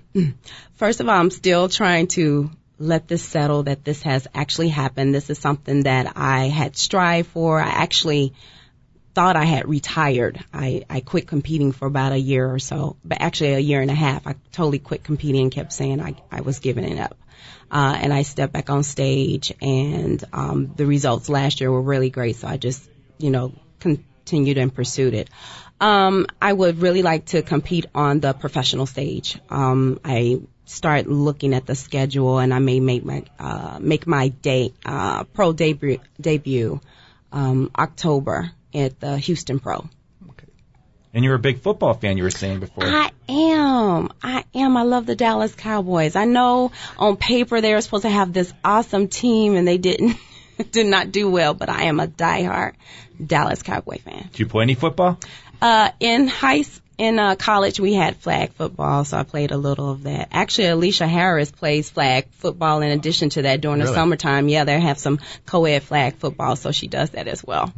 first 0.76 1.00
of 1.00 1.08
all, 1.10 1.14
I'm 1.20 1.30
still 1.30 1.68
trying 1.68 2.06
to 2.08 2.50
let 2.78 3.06
this 3.06 3.22
settle 3.22 3.64
that 3.64 3.84
this 3.84 4.02
has 4.04 4.26
actually 4.34 4.70
happened. 4.70 5.14
This 5.14 5.28
is 5.28 5.38
something 5.38 5.82
that 5.82 6.12
I 6.16 6.48
had 6.48 6.76
strived 6.78 7.28
for. 7.28 7.60
I 7.60 7.68
actually 7.68 8.32
thought 9.18 9.34
I 9.34 9.46
had 9.46 9.68
retired. 9.68 10.38
I, 10.54 10.84
I 10.88 11.00
quit 11.00 11.26
competing 11.26 11.72
for 11.72 11.86
about 11.86 12.12
a 12.12 12.16
year 12.16 12.48
or 12.48 12.60
so, 12.60 12.96
but 13.04 13.20
actually 13.20 13.54
a 13.54 13.58
year 13.58 13.80
and 13.80 13.90
a 13.90 13.94
half. 13.94 14.28
I 14.28 14.36
totally 14.52 14.78
quit 14.78 15.02
competing 15.02 15.40
and 15.40 15.50
kept 15.50 15.72
saying 15.72 16.00
I, 16.00 16.14
I 16.30 16.42
was 16.42 16.60
giving 16.60 16.84
it 16.84 17.00
up. 17.00 17.18
Uh, 17.68 17.98
and 18.00 18.12
I 18.12 18.22
stepped 18.22 18.52
back 18.52 18.70
on 18.70 18.84
stage 18.84 19.52
and, 19.60 20.22
um, 20.32 20.72
the 20.76 20.86
results 20.86 21.28
last 21.28 21.60
year 21.60 21.68
were 21.68 21.82
really 21.82 22.10
great. 22.10 22.36
So 22.36 22.46
I 22.46 22.58
just, 22.58 22.88
you 23.18 23.30
know, 23.30 23.54
continued 23.80 24.56
and 24.56 24.72
pursued 24.72 25.14
it. 25.14 25.30
Um, 25.80 26.28
I 26.40 26.52
would 26.52 26.80
really 26.80 27.02
like 27.02 27.24
to 27.34 27.42
compete 27.42 27.86
on 27.96 28.20
the 28.20 28.34
professional 28.34 28.86
stage. 28.86 29.40
Um, 29.50 29.98
I 30.04 30.42
start 30.64 31.08
looking 31.08 31.54
at 31.54 31.66
the 31.66 31.74
schedule 31.74 32.38
and 32.38 32.54
I 32.54 32.60
may 32.60 32.78
make 32.78 33.04
my, 33.04 33.24
uh, 33.40 33.78
make 33.80 34.06
my 34.06 34.28
day, 34.28 34.74
uh, 34.86 35.24
pro 35.24 35.52
debut, 35.52 35.98
debut, 36.20 36.80
um, 37.32 37.72
October 37.76 38.52
at 38.74 39.00
the 39.00 39.18
Houston 39.18 39.58
Pro. 39.58 39.88
And 41.14 41.24
you're 41.24 41.34
a 41.34 41.38
big 41.38 41.60
football 41.60 41.94
fan, 41.94 42.18
you 42.18 42.22
were 42.22 42.30
saying 42.30 42.60
before. 42.60 42.84
I 42.84 43.10
am. 43.28 44.10
I 44.22 44.44
am. 44.54 44.76
I 44.76 44.82
love 44.82 45.06
the 45.06 45.16
Dallas 45.16 45.54
Cowboys. 45.54 46.16
I 46.16 46.26
know 46.26 46.70
on 46.98 47.16
paper 47.16 47.60
they 47.60 47.72
were 47.72 47.80
supposed 47.80 48.02
to 48.02 48.10
have 48.10 48.32
this 48.32 48.52
awesome 48.62 49.08
team 49.08 49.56
and 49.56 49.66
they 49.66 49.78
didn't, 49.78 50.16
did 50.70 50.86
not 50.86 51.10
do 51.10 51.30
well, 51.30 51.54
but 51.54 51.70
I 51.70 51.84
am 51.84 51.98
a 51.98 52.06
diehard 52.06 52.74
Dallas 53.24 53.62
Cowboy 53.62 53.98
fan. 53.98 54.28
Did 54.30 54.38
you 54.38 54.46
play 54.46 54.62
any 54.62 54.74
football? 54.74 55.18
Uh, 55.62 55.90
in 55.98 56.28
high, 56.28 56.64
in 56.98 57.18
uh, 57.18 57.36
college 57.36 57.78
we 57.80 57.94
had 57.94 58.16
flag 58.16 58.52
football, 58.52 59.04
so 59.04 59.16
I 59.16 59.22
played 59.22 59.52
a 59.52 59.56
little 59.56 59.90
of 59.92 60.02
that. 60.02 60.28
Actually, 60.32 60.68
Alicia 60.68 61.06
Harris 61.06 61.50
plays 61.50 61.88
flag 61.88 62.26
football 62.32 62.82
in 62.82 62.90
addition 62.90 63.30
to 63.30 63.42
that 63.42 63.60
during 63.60 63.78
the 63.78 63.86
summertime. 63.86 64.48
Yeah, 64.48 64.64
they 64.64 64.78
have 64.78 64.98
some 64.98 65.20
co-ed 65.46 65.84
flag 65.84 66.16
football, 66.16 66.56
so 66.56 66.72
she 66.72 66.88
does 66.88 67.10
that 67.10 67.28
as 67.28 67.44
well. 67.44 67.72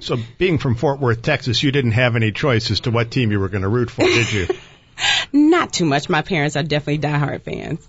So 0.00 0.16
being 0.38 0.58
from 0.58 0.74
Fort 0.76 0.98
Worth, 0.98 1.22
Texas, 1.22 1.62
you 1.62 1.70
didn't 1.70 1.92
have 1.92 2.16
any 2.16 2.32
choice 2.32 2.70
as 2.70 2.80
to 2.80 2.90
what 2.90 3.10
team 3.10 3.30
you 3.30 3.38
were 3.38 3.48
going 3.48 3.62
to 3.62 3.68
root 3.68 3.90
for, 3.90 4.02
did 4.02 4.32
you? 4.32 4.48
Not 5.32 5.72
too 5.72 5.84
much. 5.84 6.08
My 6.08 6.22
parents 6.22 6.56
are 6.56 6.62
definitely 6.62 6.98
diehard 7.06 7.42
fans. 7.42 7.86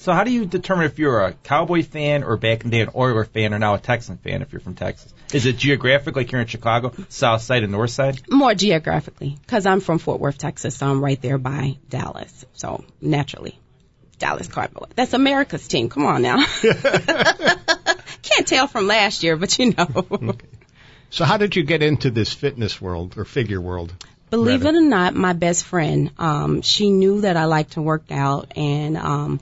So 0.00 0.14
how 0.14 0.24
do 0.24 0.30
you 0.30 0.46
determine 0.46 0.86
if 0.86 0.98
you're 0.98 1.20
a 1.20 1.34
Cowboy 1.34 1.82
fan 1.82 2.24
or 2.24 2.38
back 2.38 2.64
in 2.64 2.70
the 2.70 2.78
day 2.78 2.80
an 2.80 2.88
Oiler 2.96 3.26
fan 3.26 3.52
or 3.52 3.58
now 3.58 3.74
a 3.74 3.78
Texan 3.78 4.16
fan 4.16 4.40
if 4.40 4.50
you're 4.50 4.60
from 4.60 4.74
Texas? 4.74 5.12
Is 5.34 5.44
it 5.44 5.58
geographic 5.58 6.16
like 6.16 6.32
you're 6.32 6.40
in 6.40 6.46
Chicago, 6.46 6.94
South 7.10 7.42
Side 7.42 7.64
and 7.64 7.72
North 7.72 7.90
Side? 7.90 8.22
More 8.30 8.54
geographically, 8.54 9.36
because 9.42 9.66
I'm 9.66 9.80
from 9.80 9.98
Fort 9.98 10.18
Worth, 10.18 10.38
Texas, 10.38 10.74
so 10.74 10.88
I'm 10.88 11.04
right 11.04 11.20
there 11.20 11.36
by 11.36 11.76
Dallas. 11.90 12.46
So 12.54 12.82
naturally, 13.02 13.58
Dallas 14.18 14.48
Cowboy. 14.48 14.86
That's 14.94 15.12
America's 15.12 15.68
team. 15.68 15.90
Come 15.90 16.06
on 16.06 16.22
now. 16.22 16.42
Can't 16.62 18.46
tell 18.46 18.68
from 18.68 18.86
last 18.86 19.22
year, 19.22 19.36
but 19.36 19.58
you 19.58 19.74
know. 19.74 20.34
So 21.12 21.24
how 21.24 21.38
did 21.38 21.56
you 21.56 21.64
get 21.64 21.82
into 21.82 22.08
this 22.12 22.32
fitness 22.32 22.80
world 22.80 23.18
or 23.18 23.24
figure 23.24 23.60
world? 23.60 23.92
Believe 24.30 24.62
rather? 24.62 24.78
it 24.78 24.82
or 24.82 24.88
not, 24.88 25.12
my 25.12 25.32
best 25.32 25.64
friend, 25.64 26.12
um, 26.18 26.62
she 26.62 26.88
knew 26.90 27.22
that 27.22 27.36
I 27.36 27.46
liked 27.46 27.72
to 27.72 27.82
work 27.82 28.04
out 28.12 28.52
and 28.56 28.96
um 28.96 29.40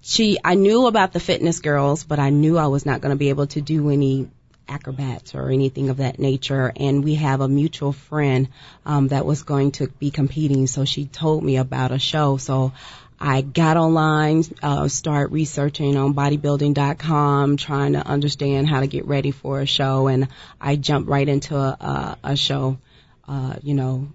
she 0.00 0.38
I 0.44 0.54
knew 0.54 0.86
about 0.86 1.12
the 1.12 1.20
fitness 1.20 1.60
girls, 1.60 2.04
but 2.04 2.18
I 2.18 2.30
knew 2.30 2.58
I 2.58 2.66
was 2.66 2.86
not 2.86 3.00
going 3.00 3.10
to 3.10 3.16
be 3.16 3.30
able 3.30 3.46
to 3.48 3.60
do 3.60 3.90
any 3.90 4.28
acrobats 4.68 5.34
or 5.34 5.48
anything 5.50 5.88
of 5.88 5.98
that 5.98 6.18
nature. 6.18 6.72
And 6.76 7.02
we 7.02 7.14
have 7.14 7.40
a 7.40 7.48
mutual 7.48 7.92
friend 7.92 8.48
um, 8.84 9.08
that 9.08 9.24
was 9.24 9.42
going 9.42 9.72
to 9.72 9.88
be 9.88 10.10
competing, 10.10 10.66
so 10.66 10.84
she 10.84 11.06
told 11.06 11.42
me 11.42 11.56
about 11.56 11.92
a 11.92 11.98
show. 11.98 12.36
So 12.36 12.72
I 13.20 13.40
got 13.40 13.76
online, 13.76 14.44
uh, 14.62 14.88
start 14.88 15.32
researching 15.32 15.96
on 15.96 16.14
bodybuilding.com, 16.14 17.56
trying 17.56 17.94
to 17.94 18.06
understand 18.06 18.68
how 18.68 18.80
to 18.80 18.86
get 18.86 19.06
ready 19.06 19.32
for 19.32 19.60
a 19.60 19.66
show, 19.66 20.06
and 20.06 20.28
I 20.60 20.76
jumped 20.76 21.08
right 21.08 21.28
into 21.28 21.56
a, 21.56 21.76
a, 21.80 22.18
a 22.22 22.36
show, 22.36 22.78
uh, 23.26 23.56
you 23.62 23.74
know, 23.74 24.08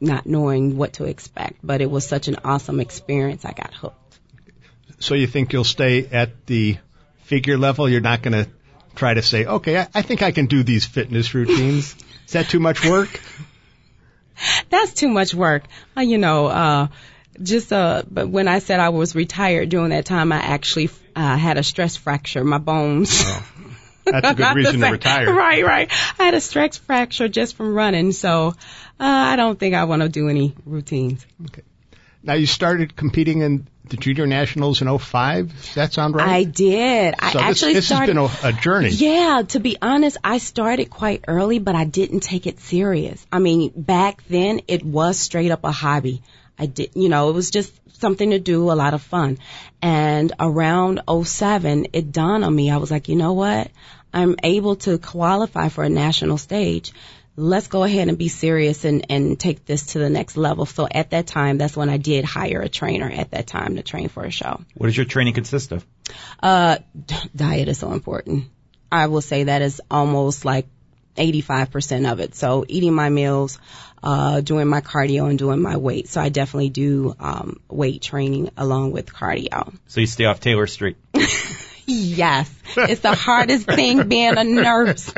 not 0.00 0.26
knowing 0.26 0.76
what 0.76 0.94
to 0.94 1.04
expect. 1.04 1.58
But 1.62 1.80
it 1.80 1.90
was 1.90 2.06
such 2.06 2.26
an 2.28 2.36
awesome 2.44 2.80
experience. 2.80 3.44
I 3.44 3.52
got 3.52 3.74
hooked. 3.74 4.18
So 4.98 5.14
you 5.14 5.26
think 5.26 5.52
you'll 5.52 5.64
stay 5.64 6.06
at 6.06 6.46
the 6.46 6.78
figure 7.24 7.58
level? 7.58 7.88
You're 7.88 8.00
not 8.00 8.22
going 8.22 8.44
to 8.44 8.50
try 8.94 9.14
to 9.14 9.22
say, 9.22 9.44
okay, 9.44 9.78
I, 9.78 9.88
I 9.94 10.02
think 10.02 10.22
I 10.22 10.32
can 10.32 10.46
do 10.46 10.62
these 10.62 10.86
fitness 10.86 11.34
routines. 11.34 11.94
Is 12.26 12.32
that 12.32 12.48
too 12.48 12.60
much 12.60 12.84
work? 12.84 13.20
That's 14.70 14.92
too 14.94 15.08
much 15.08 15.34
work. 15.34 15.64
Uh, 15.96 16.02
you 16.02 16.18
know, 16.18 16.46
uh, 16.46 16.88
just 17.42 17.72
uh 17.72 18.02
but 18.10 18.28
when 18.28 18.48
I 18.48 18.58
said 18.58 18.80
I 18.80 18.88
was 18.88 19.14
retired 19.14 19.68
during 19.68 19.90
that 19.90 20.04
time 20.04 20.32
I 20.32 20.38
actually 20.38 20.90
uh 21.14 21.36
had 21.36 21.56
a 21.56 21.62
stress 21.62 21.96
fracture 21.96 22.42
my 22.44 22.58
bones 22.58 23.22
Oh, 23.24 23.46
that's 24.04 24.30
a 24.30 24.34
good 24.34 24.54
reason 24.56 24.80
to 24.80 24.90
retire. 24.90 25.32
right 25.34 25.64
right 25.64 25.92
I 26.18 26.24
had 26.24 26.34
a 26.34 26.40
stress 26.40 26.78
fracture 26.78 27.28
just 27.28 27.54
from 27.56 27.74
running 27.74 28.12
so 28.12 28.48
uh 28.48 28.54
I 28.98 29.36
don't 29.36 29.58
think 29.58 29.74
I 29.74 29.84
want 29.84 30.02
to 30.02 30.08
do 30.08 30.28
any 30.28 30.54
routines 30.66 31.24
Okay. 31.46 31.62
Now 32.22 32.34
you 32.34 32.46
started 32.46 32.96
competing 32.96 33.42
in 33.42 33.68
the 33.90 33.96
junior 33.96 34.26
nationals 34.26 34.82
in 34.82 34.98
05. 34.98 35.48
Does 35.54 35.74
that 35.74 35.92
sound 35.92 36.14
right? 36.14 36.28
I 36.28 36.44
did 36.44 37.14
I 37.18 37.32
so 37.32 37.38
this, 37.38 37.48
actually 37.48 37.74
this 37.74 37.86
started 37.86 38.16
has 38.16 38.40
been 38.40 38.50
a, 38.50 38.56
a 38.56 38.60
journey. 38.60 38.90
Yeah, 38.90 39.42
to 39.48 39.60
be 39.60 39.76
honest, 39.80 40.16
I 40.22 40.38
started 40.38 40.90
quite 40.90 41.24
early, 41.28 41.58
but 41.58 41.74
I 41.74 41.84
didn't 41.84 42.20
take 42.20 42.46
it 42.46 42.60
serious. 42.60 43.26
I 43.30 43.38
mean, 43.38 43.72
back 43.74 44.22
then 44.28 44.62
it 44.68 44.84
was 44.84 45.18
straight 45.18 45.50
up 45.50 45.64
a 45.64 45.72
hobby. 45.72 46.22
I 46.58 46.66
did, 46.66 46.90
you 46.94 47.08
know, 47.08 47.30
it 47.30 47.32
was 47.32 47.50
just 47.50 47.72
something 48.00 48.30
to 48.30 48.38
do, 48.38 48.70
a 48.70 48.74
lot 48.74 48.94
of 48.94 49.02
fun. 49.02 49.38
And 49.80 50.32
around 50.40 51.00
07, 51.08 51.88
it 51.92 52.12
dawned 52.12 52.44
on 52.44 52.54
me. 52.54 52.70
I 52.70 52.78
was 52.78 52.90
like, 52.90 53.08
you 53.08 53.16
know 53.16 53.32
what? 53.32 53.70
I'm 54.12 54.36
able 54.42 54.76
to 54.76 54.98
qualify 54.98 55.68
for 55.68 55.84
a 55.84 55.88
national 55.88 56.38
stage. 56.38 56.92
Let's 57.40 57.68
go 57.68 57.84
ahead 57.84 58.08
and 58.08 58.18
be 58.18 58.26
serious 58.26 58.84
and, 58.84 59.06
and 59.10 59.38
take 59.38 59.64
this 59.64 59.92
to 59.92 60.00
the 60.00 60.10
next 60.10 60.36
level. 60.36 60.66
So 60.66 60.88
at 60.90 61.10
that 61.10 61.28
time, 61.28 61.56
that's 61.56 61.76
when 61.76 61.88
I 61.88 61.96
did 61.96 62.24
hire 62.24 62.60
a 62.60 62.68
trainer 62.68 63.08
at 63.08 63.30
that 63.30 63.46
time 63.46 63.76
to 63.76 63.82
train 63.84 64.08
for 64.08 64.24
a 64.24 64.30
show. 64.32 64.60
What 64.74 64.88
does 64.88 64.96
your 64.96 65.06
training 65.06 65.34
consist 65.34 65.70
of? 65.70 65.86
Uh, 66.42 66.78
diet 67.36 67.68
is 67.68 67.78
so 67.78 67.92
important. 67.92 68.46
I 68.90 69.06
will 69.06 69.20
say 69.20 69.44
that 69.44 69.62
is 69.62 69.80
almost 69.88 70.44
like 70.44 70.66
85% 71.16 72.10
of 72.10 72.18
it. 72.18 72.34
So 72.34 72.64
eating 72.66 72.94
my 72.94 73.08
meals, 73.08 73.60
uh, 74.02 74.40
doing 74.40 74.66
my 74.66 74.80
cardio 74.80 75.30
and 75.30 75.38
doing 75.38 75.62
my 75.62 75.76
weight. 75.76 76.08
So 76.08 76.20
I 76.20 76.30
definitely 76.30 76.70
do, 76.70 77.14
um, 77.20 77.60
weight 77.68 78.02
training 78.02 78.50
along 78.56 78.90
with 78.90 79.12
cardio. 79.12 79.72
So 79.86 80.00
you 80.00 80.08
stay 80.08 80.24
off 80.24 80.40
Taylor 80.40 80.66
Street. 80.66 80.96
Yes. 81.88 82.54
It's 82.76 83.00
the 83.00 83.14
hardest 83.14 83.66
thing 83.66 84.08
being 84.08 84.36
a 84.36 84.44
nurse. 84.44 85.12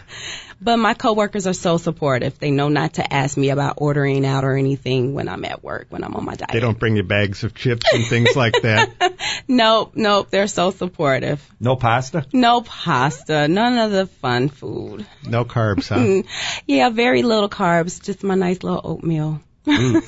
but 0.60 0.76
my 0.76 0.92
coworkers 0.92 1.46
are 1.46 1.54
so 1.54 1.78
supportive. 1.78 2.38
They 2.38 2.50
know 2.50 2.68
not 2.68 2.94
to 2.94 3.12
ask 3.12 3.36
me 3.38 3.50
about 3.50 3.74
ordering 3.78 4.26
out 4.26 4.44
or 4.44 4.56
anything 4.56 5.14
when 5.14 5.28
I'm 5.28 5.44
at 5.44 5.62
work, 5.62 5.86
when 5.90 6.02
I'm 6.04 6.14
on 6.14 6.24
my 6.24 6.34
diet. 6.34 6.50
They 6.52 6.60
don't 6.60 6.78
bring 6.78 6.96
you 6.96 7.04
bags 7.04 7.44
of 7.44 7.54
chips 7.54 7.86
and 7.94 8.04
things 8.04 8.36
like 8.36 8.60
that. 8.62 8.90
Nope, 9.46 9.92
nope. 9.94 10.30
They're 10.30 10.46
so 10.46 10.70
supportive. 10.70 11.46
No 11.60 11.76
pasta? 11.76 12.26
No 12.32 12.62
pasta, 12.62 13.46
none 13.46 13.78
of 13.78 13.90
the 13.90 14.06
fun 14.06 14.48
food. 14.48 15.06
No 15.26 15.44
carbs, 15.44 15.88
huh? 15.88 16.22
Yeah, 16.66 16.88
very 16.90 17.22
little 17.22 17.48
carbs, 17.48 18.02
just 18.02 18.24
my 18.24 18.34
nice 18.34 18.62
little 18.62 18.80
oatmeal. 18.82 19.40
Mm. 19.66 20.02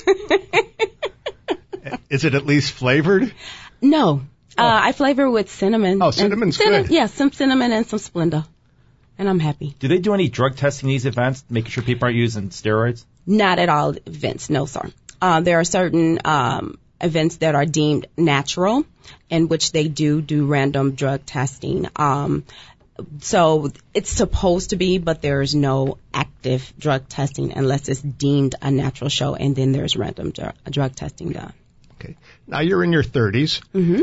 Is 2.09 2.25
it 2.25 2.33
at 2.33 2.45
least 2.45 2.71
flavored? 2.71 3.31
No, 3.81 4.21
uh, 4.57 4.79
I 4.83 4.91
flavor 4.91 5.29
with 5.29 5.49
cinnamon. 5.49 6.01
Oh, 6.01 6.11
cinnamon's 6.11 6.57
cinnamon- 6.57 6.83
good. 6.83 6.91
Yeah, 6.91 7.05
some 7.07 7.31
cinnamon 7.31 7.71
and 7.71 7.85
some 7.85 7.99
Splenda, 7.99 8.45
and 9.17 9.29
I'm 9.29 9.39
happy. 9.39 9.75
Do 9.79 9.87
they 9.87 9.99
do 9.99 10.13
any 10.13 10.29
drug 10.29 10.55
testing 10.55 10.89
in 10.89 10.93
these 10.93 11.05
events, 11.05 11.43
making 11.49 11.71
sure 11.71 11.83
people 11.83 12.05
aren't 12.05 12.17
using 12.17 12.49
steroids? 12.49 13.05
Not 13.25 13.59
at 13.59 13.69
all 13.69 13.95
events, 14.05 14.49
no 14.49 14.65
sir. 14.65 14.89
Uh, 15.21 15.41
there 15.41 15.59
are 15.59 15.63
certain 15.63 16.19
um, 16.25 16.77
events 17.01 17.37
that 17.37 17.55
are 17.55 17.65
deemed 17.65 18.07
natural, 18.17 18.85
in 19.29 19.47
which 19.47 19.71
they 19.71 19.87
do 19.87 20.21
do 20.21 20.45
random 20.45 20.93
drug 20.95 21.25
testing. 21.25 21.87
Um, 21.95 22.43
so 23.21 23.69
it's 23.93 24.09
supposed 24.09 24.71
to 24.71 24.75
be, 24.75 24.97
but 24.97 25.21
there 25.21 25.41
is 25.41 25.53
no 25.53 25.97
active 26.13 26.73
drug 26.79 27.07
testing 27.07 27.51
unless 27.53 27.89
it's 27.89 28.01
deemed 28.01 28.55
a 28.61 28.71
natural 28.71 29.09
show, 29.09 29.35
and 29.35 29.55
then 29.55 29.71
there's 29.71 29.95
random 29.95 30.31
dr- 30.31 30.55
drug 30.69 30.95
testing 30.95 31.31
done. 31.31 31.53
Okay. 31.99 32.15
Now 32.47 32.59
you're 32.61 32.83
in 32.83 32.91
your 32.93 33.03
30s. 33.03 33.61
hmm 33.71 34.01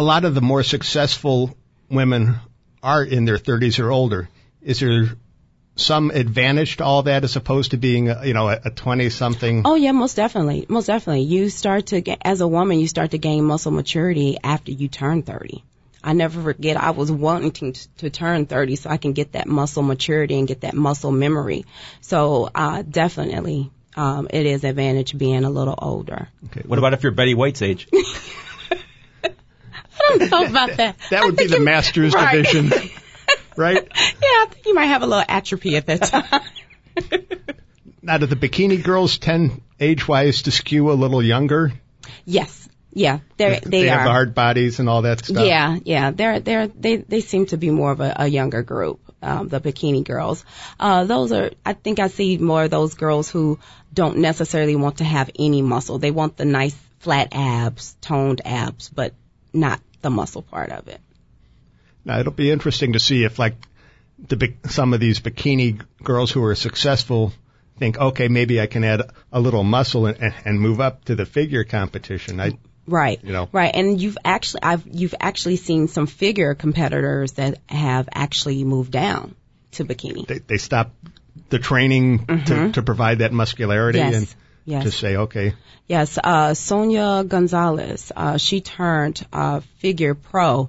A 0.00 0.02
lot 0.02 0.24
of 0.24 0.34
the 0.34 0.40
more 0.40 0.62
successful 0.62 1.54
women 1.90 2.36
are 2.82 3.04
in 3.04 3.26
their 3.26 3.36
30s 3.36 3.78
or 3.84 3.90
older. 3.90 4.30
Is 4.62 4.80
there 4.80 5.10
some 5.76 6.10
advantage 6.10 6.78
to 6.78 6.84
all 6.84 7.02
that 7.02 7.22
as 7.22 7.36
opposed 7.36 7.72
to 7.72 7.76
being, 7.76 8.06
you 8.06 8.32
know, 8.32 8.48
a 8.48 8.70
20 8.70 9.10
something? 9.10 9.60
Oh 9.66 9.74
yeah, 9.74 9.92
most 9.92 10.14
definitely, 10.14 10.64
most 10.70 10.86
definitely. 10.86 11.24
You 11.24 11.50
start 11.50 11.88
to 11.88 12.00
get, 12.00 12.22
as 12.22 12.40
a 12.40 12.48
woman, 12.48 12.80
you 12.80 12.88
start 12.88 13.10
to 13.10 13.18
gain 13.18 13.44
muscle 13.44 13.72
maturity 13.72 14.38
after 14.42 14.72
you 14.72 14.88
turn 14.88 15.22
30. 15.22 15.62
I 16.02 16.14
never 16.14 16.40
forget, 16.40 16.78
I 16.78 16.92
was 16.92 17.12
wanting 17.12 17.52
to, 17.52 17.88
to 17.98 18.08
turn 18.08 18.46
30 18.46 18.76
so 18.76 18.88
I 18.88 18.96
can 18.96 19.12
get 19.12 19.32
that 19.32 19.46
muscle 19.46 19.82
maturity 19.82 20.38
and 20.38 20.48
get 20.48 20.62
that 20.62 20.72
muscle 20.72 21.12
memory. 21.12 21.66
So, 22.00 22.48
uh, 22.54 22.84
definitely, 22.88 23.70
um, 23.96 24.28
it 24.30 24.46
is 24.46 24.64
advantage 24.64 25.18
being 25.18 25.44
a 25.44 25.50
little 25.50 25.74
older. 25.76 26.30
Okay. 26.46 26.62
What 26.64 26.78
about 26.78 26.94
if 26.94 27.02
you're 27.02 27.12
Betty 27.12 27.34
White's 27.34 27.60
age? 27.60 27.86
Don't 30.18 30.30
know 30.30 30.44
about 30.44 30.76
that. 30.76 30.96
That 31.10 31.24
would 31.24 31.36
be 31.36 31.46
the 31.46 31.60
master's 31.60 32.14
right. 32.14 32.44
division, 32.44 32.70
right? 33.56 33.76
Yeah, 33.76 33.90
I 33.92 34.46
think 34.50 34.66
you 34.66 34.74
might 34.74 34.86
have 34.86 35.02
a 35.02 35.06
little 35.06 35.24
atrophy 35.26 35.76
at 35.76 35.86
that 35.86 36.02
time. 36.02 36.42
Now, 38.02 38.16
do 38.16 38.24
the 38.24 38.34
bikini 38.34 38.82
girls 38.82 39.18
tend 39.18 39.60
age-wise 39.78 40.42
to 40.42 40.50
skew 40.50 40.90
a 40.90 40.94
little 40.94 41.22
younger? 41.22 41.72
yes. 42.24 42.66
Yeah, 42.92 43.20
they're, 43.36 43.60
they, 43.60 43.82
they 43.82 43.86
have 43.86 44.04
the 44.04 44.10
hard 44.10 44.34
bodies 44.34 44.80
and 44.80 44.88
all 44.88 45.02
that 45.02 45.24
stuff. 45.24 45.46
Yeah, 45.46 45.78
yeah, 45.84 46.10
they're 46.10 46.40
they're 46.40 46.66
they 46.66 46.96
they 46.96 47.20
seem 47.20 47.46
to 47.46 47.56
be 47.56 47.70
more 47.70 47.92
of 47.92 48.00
a, 48.00 48.12
a 48.16 48.26
younger 48.26 48.64
group, 48.64 49.00
um, 49.22 49.48
the 49.48 49.60
bikini 49.60 50.02
girls. 50.02 50.44
Uh, 50.78 51.04
those 51.04 51.30
are, 51.30 51.52
I 51.64 51.74
think 51.74 52.00
I 52.00 52.08
see 52.08 52.38
more 52.38 52.64
of 52.64 52.70
those 52.70 52.94
girls 52.94 53.30
who 53.30 53.60
don't 53.94 54.18
necessarily 54.18 54.74
want 54.74 54.98
to 54.98 55.04
have 55.04 55.30
any 55.38 55.62
muscle. 55.62 55.98
They 55.98 56.10
want 56.10 56.36
the 56.36 56.44
nice 56.44 56.76
flat 56.98 57.28
abs, 57.30 57.94
toned 58.00 58.40
abs, 58.44 58.88
but 58.88 59.14
not 59.52 59.80
the 60.02 60.10
muscle 60.10 60.42
part 60.42 60.70
of 60.70 60.88
it. 60.88 61.00
Now 62.04 62.18
it'll 62.18 62.32
be 62.32 62.50
interesting 62.50 62.94
to 62.94 63.00
see 63.00 63.24
if 63.24 63.38
like 63.38 63.54
the 64.28 64.54
some 64.68 64.94
of 64.94 65.00
these 65.00 65.20
bikini 65.20 65.80
girls 66.02 66.30
who 66.30 66.44
are 66.44 66.54
successful 66.54 67.32
think, 67.78 67.98
okay, 67.98 68.28
maybe 68.28 68.60
I 68.60 68.66
can 68.66 68.84
add 68.84 69.02
a 69.32 69.40
little 69.40 69.64
muscle 69.64 70.06
and, 70.06 70.34
and, 70.44 70.60
move 70.60 70.80
up 70.80 71.06
to 71.06 71.14
the 71.14 71.24
figure 71.24 71.64
competition. 71.64 72.38
I 72.38 72.58
Right. 72.86 73.22
You 73.22 73.32
know. 73.32 73.48
Right. 73.52 73.74
And 73.74 74.00
you've 74.00 74.18
actually, 74.24 74.62
I've, 74.64 74.86
you've 74.86 75.14
actually 75.18 75.56
seen 75.56 75.88
some 75.88 76.06
figure 76.06 76.54
competitors 76.54 77.32
that 77.32 77.58
have 77.66 78.08
actually 78.12 78.64
moved 78.64 78.92
down 78.92 79.34
to 79.72 79.84
bikini. 79.84 80.26
they, 80.26 80.38
they 80.38 80.58
stop 80.58 80.92
the 81.48 81.58
training 81.58 82.26
to, 82.26 82.72
to 82.72 82.82
provide 82.82 83.20
that 83.20 83.32
muscularity 83.32 83.98
Mm-hmm. 83.98 84.12
Yes. 84.12 84.22
and 84.22 84.34
Yes. 84.70 84.84
just 84.84 84.98
say, 85.00 85.16
okay, 85.16 85.54
Yes, 85.88 86.18
uh, 86.22 86.54
Sonia 86.54 87.24
Gonzales, 87.24 88.12
uh, 88.14 88.36
she 88.38 88.60
turned, 88.60 89.26
uh, 89.32 89.60
figure 89.78 90.14
pro 90.14 90.68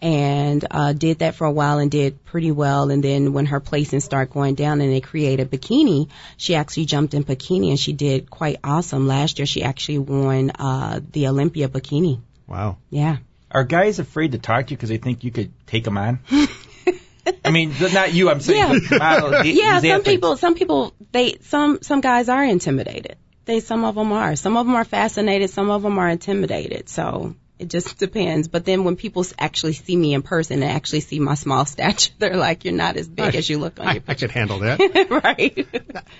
and, 0.00 0.64
uh, 0.70 0.92
did 0.94 1.18
that 1.18 1.34
for 1.34 1.44
a 1.46 1.52
while 1.52 1.78
and 1.78 1.90
did 1.90 2.24
pretty 2.24 2.50
well. 2.50 2.90
And 2.90 3.04
then 3.04 3.34
when 3.34 3.46
her 3.46 3.60
placings 3.60 4.02
started 4.02 4.32
going 4.32 4.54
down 4.54 4.80
and 4.80 4.90
they 4.90 5.00
created 5.02 5.50
bikini, 5.50 6.08
she 6.38 6.54
actually 6.54 6.86
jumped 6.86 7.12
in 7.14 7.22
bikini 7.22 7.68
and 7.68 7.78
she 7.78 7.92
did 7.92 8.30
quite 8.30 8.60
awesome. 8.64 9.06
Last 9.06 9.38
year 9.38 9.46
she 9.46 9.62
actually 9.62 9.98
won, 9.98 10.50
uh, 10.58 11.00
the 11.12 11.28
Olympia 11.28 11.68
bikini. 11.68 12.20
Wow. 12.48 12.78
Yeah. 12.90 13.18
Are 13.50 13.64
guys 13.64 13.98
afraid 13.98 14.32
to 14.32 14.38
talk 14.38 14.66
to 14.68 14.70
you 14.70 14.76
because 14.78 14.88
they 14.88 14.96
think 14.96 15.22
you 15.22 15.30
could 15.30 15.52
take 15.66 15.84
them 15.84 15.98
on? 15.98 16.20
I 17.44 17.50
mean, 17.50 17.74
not 17.92 18.12
you. 18.14 18.30
I'm 18.30 18.40
saying 18.40 18.58
Yeah. 18.58 18.78
the 18.88 18.98
model, 18.98 19.30
the- 19.42 19.48
yeah, 19.50 19.78
some 19.80 19.90
athletes. 19.90 20.08
people, 20.08 20.36
some 20.38 20.54
people, 20.54 20.94
they, 21.12 21.36
some, 21.42 21.78
some 21.82 22.00
guys 22.00 22.28
are 22.30 22.42
intimidated. 22.42 23.16
They, 23.44 23.60
some 23.60 23.84
of 23.84 23.94
them 23.94 24.12
are. 24.12 24.36
Some 24.36 24.56
of 24.56 24.66
them 24.66 24.74
are 24.76 24.84
fascinated. 24.84 25.50
Some 25.50 25.70
of 25.70 25.82
them 25.82 25.98
are 25.98 26.08
intimidated. 26.08 26.88
So 26.88 27.34
it 27.58 27.68
just 27.68 27.98
depends. 27.98 28.48
But 28.48 28.64
then 28.64 28.84
when 28.84 28.96
people 28.96 29.24
actually 29.38 29.74
see 29.74 29.96
me 29.96 30.14
in 30.14 30.22
person 30.22 30.62
and 30.62 30.70
actually 30.70 31.00
see 31.00 31.20
my 31.20 31.34
small 31.34 31.64
stature, 31.74 32.12
they're 32.18 32.36
like, 32.36 32.64
"You're 32.64 32.74
not 32.74 32.96
as 32.96 33.08
big 33.08 33.34
as 33.34 33.48
you 33.48 33.58
look 33.58 33.78
on 33.80 33.86
I, 33.86 33.92
your 33.94 34.02
I 34.02 34.04
picture." 34.04 34.26
could 34.26 34.34
handle 34.34 34.58
that. 34.60 34.78
right? 35.24 35.66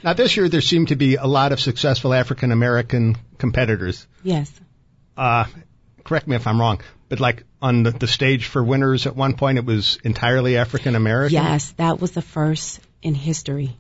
now, 0.05 0.13
this 0.13 0.37
year 0.37 0.49
there 0.49 0.61
seemed 0.61 0.89
to 0.89 0.97
be 0.97 1.17
a 1.17 1.27
lot 1.27 1.53
of 1.53 1.61
successful 1.61 2.15
African 2.15 2.53
American 2.53 3.17
competitors. 3.39 4.07
yes. 4.23 4.51
Uh, 5.15 5.45
correct 6.05 6.27
me 6.27 6.37
if 6.37 6.47
I'm 6.47 6.59
wrong, 6.59 6.81
but 7.11 7.21
like 7.21 7.45
on 7.61 7.83
the, 7.83 7.91
the 7.91 8.07
stage 8.07 8.47
for 8.47 8.65
winners 8.65 9.07
at 9.07 9.15
one 9.15 9.35
point, 9.35 9.59
it 9.59 9.65
was 9.65 9.99
entirely 10.05 10.57
African 10.57 10.95
American. 10.95 11.35
Yes, 11.35 11.73
that 11.73 12.01
was 12.01 12.13
the 12.13 12.23
first 12.23 12.81
in 13.03 13.15
history. 13.15 13.77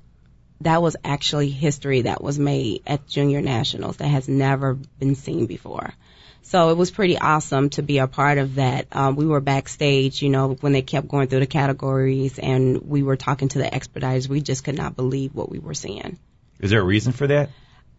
That 0.62 0.82
was 0.82 0.96
actually 1.04 1.50
history 1.50 2.02
that 2.02 2.22
was 2.22 2.38
made 2.38 2.82
at 2.86 3.06
Junior 3.06 3.40
Nationals 3.40 3.96
that 3.98 4.08
has 4.08 4.28
never 4.28 4.74
been 4.74 5.14
seen 5.14 5.46
before. 5.46 5.92
So 6.42 6.70
it 6.70 6.76
was 6.76 6.90
pretty 6.90 7.16
awesome 7.18 7.70
to 7.70 7.82
be 7.82 7.98
a 7.98 8.06
part 8.06 8.38
of 8.38 8.56
that. 8.56 8.86
Um, 8.92 9.16
we 9.16 9.26
were 9.26 9.40
backstage, 9.40 10.22
you 10.22 10.28
know, 10.28 10.54
when 10.60 10.72
they 10.72 10.82
kept 10.82 11.08
going 11.08 11.28
through 11.28 11.40
the 11.40 11.46
categories 11.46 12.38
and 12.38 12.82
we 12.82 13.02
were 13.02 13.16
talking 13.16 13.48
to 13.48 13.58
the 13.58 13.64
expediters. 13.64 14.28
We 14.28 14.40
just 14.40 14.64
could 14.64 14.76
not 14.76 14.96
believe 14.96 15.34
what 15.34 15.48
we 15.50 15.60
were 15.60 15.74
seeing. 15.74 16.18
Is 16.60 16.70
there 16.70 16.80
a 16.80 16.84
reason 16.84 17.12
for 17.12 17.26
that? 17.28 17.50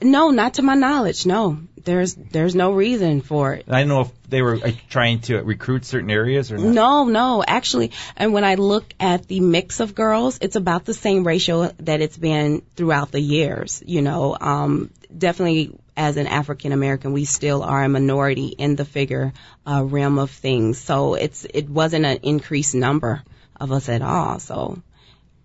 No, 0.03 0.31
not 0.31 0.55
to 0.55 0.61
my 0.61 0.75
knowledge. 0.75 1.25
No, 1.25 1.59
there's 1.83 2.15
there's 2.15 2.55
no 2.55 2.71
reason 2.71 3.21
for 3.21 3.53
it. 3.53 3.65
I 3.67 3.79
don't 3.79 3.89
know 3.89 4.01
if 4.01 4.11
they 4.29 4.41
were 4.41 4.55
uh, 4.55 4.71
trying 4.89 5.19
to 5.21 5.41
recruit 5.41 5.85
certain 5.85 6.09
areas 6.09 6.51
or 6.51 6.57
not. 6.57 6.73
No, 6.73 7.05
no, 7.05 7.43
actually, 7.45 7.91
and 8.15 8.33
when 8.33 8.43
I 8.43 8.55
look 8.55 8.85
at 8.99 9.27
the 9.27 9.39
mix 9.39 9.79
of 9.79 9.95
girls, 9.95 10.37
it's 10.41 10.55
about 10.55 10.85
the 10.85 10.93
same 10.93 11.25
ratio 11.25 11.71
that 11.79 12.01
it's 12.01 12.17
been 12.17 12.61
throughout 12.75 13.11
the 13.11 13.19
years. 13.19 13.83
You 13.85 14.01
know, 14.01 14.37
um, 14.39 14.89
definitely 15.15 15.77
as 15.95 16.17
an 16.17 16.27
African 16.27 16.71
American, 16.71 17.13
we 17.13 17.25
still 17.25 17.63
are 17.63 17.83
a 17.83 17.89
minority 17.89 18.47
in 18.47 18.75
the 18.75 18.85
figure 18.85 19.33
uh, 19.65 19.83
realm 19.83 20.19
of 20.19 20.31
things. 20.31 20.77
So 20.77 21.15
it's 21.15 21.45
it 21.45 21.69
wasn't 21.69 22.05
an 22.05 22.19
increased 22.23 22.75
number 22.75 23.23
of 23.59 23.71
us 23.71 23.89
at 23.89 24.01
all. 24.01 24.39
So 24.39 24.81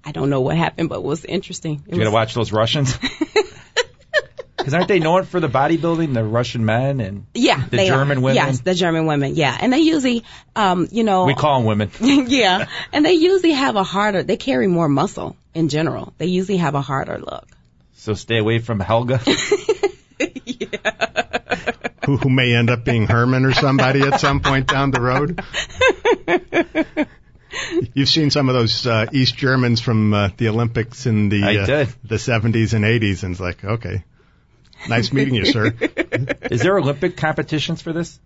I 0.05 0.13
don't 0.13 0.31
know 0.31 0.41
what 0.41 0.57
happened, 0.57 0.89
but 0.89 0.97
it 0.97 1.05
was 1.05 1.25
interesting. 1.25 1.83
It 1.87 1.95
You 1.95 1.99
gotta 1.99 2.11
watch 2.11 2.35
those 2.35 2.53
Russians. 2.53 2.99
Because 4.69 4.81
aren't 4.81 4.89
they 4.89 4.99
known 4.99 5.25
for 5.25 5.41
the 5.41 5.49
bodybuilding, 5.49 6.13
the 6.13 6.23
Russian 6.23 6.67
men, 6.67 7.01
and 7.01 7.25
yeah, 7.33 7.65
the 7.71 7.87
German 7.87 8.19
are. 8.19 8.21
women? 8.21 8.37
Yes, 8.37 8.61
the 8.61 8.75
German 8.75 9.07
women. 9.07 9.35
Yeah, 9.35 9.57
and 9.59 9.73
they 9.73 9.79
usually, 9.79 10.25
um, 10.55 10.89
you 10.93 11.05
know, 11.05 11.25
we 11.25 11.33
call 11.35 11.61
them 11.61 11.67
women. 11.67 11.91
yeah, 12.01 12.69
and 12.93 13.03
they 13.03 13.15
usually 13.15 13.53
have 13.53 13.77
a 13.77 13.83
harder. 13.83 14.23
They 14.23 14.37
carry 14.37 14.67
more 14.67 14.87
muscle 14.87 15.39
in 15.55 15.71
general. 15.71 16.13
They 16.19 16.27
usually 16.27 16.59
have 16.59 16.75
a 16.75 16.83
harder 16.83 17.17
look. 17.17 17.49
So 17.95 18.13
stay 18.13 18.37
away 18.37 18.59
from 18.59 18.79
Helga. 18.79 19.23
Who, 22.05 22.17
who 22.17 22.29
may 22.29 22.55
end 22.55 22.69
up 22.71 22.85
being 22.85 23.07
Herman 23.07 23.47
or 23.47 23.53
somebody 23.53 24.03
at 24.03 24.21
some 24.21 24.41
point 24.41 24.67
down 24.67 24.91
the 24.91 25.01
road. 25.01 25.43
You've 27.95 28.09
seen 28.09 28.31
some 28.31 28.49
of 28.49 28.55
those 28.55 28.87
uh, 28.87 29.07
East 29.13 29.37
Germans 29.37 29.81
from 29.81 30.15
uh, 30.15 30.31
the 30.37 30.49
Olympics 30.49 31.07
in 31.07 31.29
the 31.29 31.43
uh, 31.43 31.87
the 32.05 32.17
70s 32.17 32.75
and 32.75 32.85
80s, 32.85 33.23
and 33.25 33.33
it's 33.33 33.41
like, 33.41 33.65
okay, 33.65 34.05
nice 34.89 35.13
meeting 35.13 35.35
you, 35.35 35.45
sir. 35.47 35.75
Is 36.51 36.61
there 36.63 36.79
Olympic 36.79 37.17
competitions 37.17 37.83
for 37.83 37.93
this? 37.93 38.19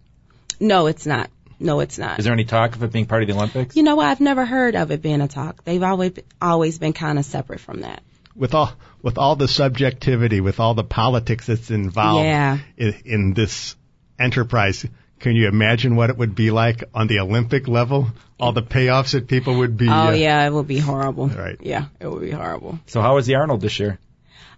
No, 0.61 0.87
it's 0.87 1.07
not. 1.07 1.31
No, 1.59 1.81
it's 1.81 1.99
not. 1.99 2.19
Is 2.19 2.25
there 2.25 2.35
any 2.35 2.45
talk 2.45 2.75
of 2.75 2.83
it 2.83 2.93
being 2.93 3.07
part 3.07 3.23
of 3.23 3.29
the 3.29 3.35
Olympics? 3.35 3.77
You 3.77 3.85
know 3.85 3.95
what? 3.97 4.07
I've 4.07 4.21
never 4.21 4.45
heard 4.45 4.75
of 4.75 4.91
it 4.91 5.01
being 5.01 5.21
a 5.21 5.29
talk. 5.29 5.63
They've 5.65 5.83
always 5.83 6.13
always 6.41 6.79
been 6.79 6.93
kind 6.93 7.19
of 7.19 7.25
separate 7.25 7.61
from 7.61 7.81
that. 7.83 8.03
with 8.35 8.55
all 8.55 8.73
with 9.03 9.19
all 9.19 9.37
the 9.37 9.47
subjectivity, 9.49 10.41
with 10.41 10.59
all 10.61 10.75
the 10.75 10.85
politics 10.85 11.47
that's 11.47 11.71
involved 11.71 12.25
Yeah. 12.25 12.59
in, 12.77 12.95
in 13.05 13.35
this 13.35 13.77
enterprise, 14.19 14.85
can 15.21 15.37
you 15.37 15.49
imagine 15.49 15.95
what 15.97 16.11
it 16.11 16.17
would 16.19 16.35
be 16.35 16.51
like 16.51 16.85
on 16.95 17.07
the 17.07 17.21
Olympic 17.21 17.69
level? 17.69 18.09
All 18.41 18.53
the 18.53 18.63
payoffs 18.63 19.13
that 19.13 19.29
people 19.29 19.59
would 19.59 19.77
be. 19.77 19.89
Oh 19.89 20.09
uh, 20.09 20.11
yeah, 20.13 20.45
it 20.47 20.53
would 20.53 20.67
be 20.67 20.79
horrible. 20.79 21.29
Right. 21.29 21.57
Yeah, 21.61 21.87
it 22.01 22.09
would 22.11 22.23
be 22.23 22.33
horrible. 22.33 22.81
So 22.87 23.01
how 23.01 23.15
was 23.15 23.27
the 23.27 23.37
Arnold 23.37 23.61
this 23.61 23.79
year? 23.79 23.99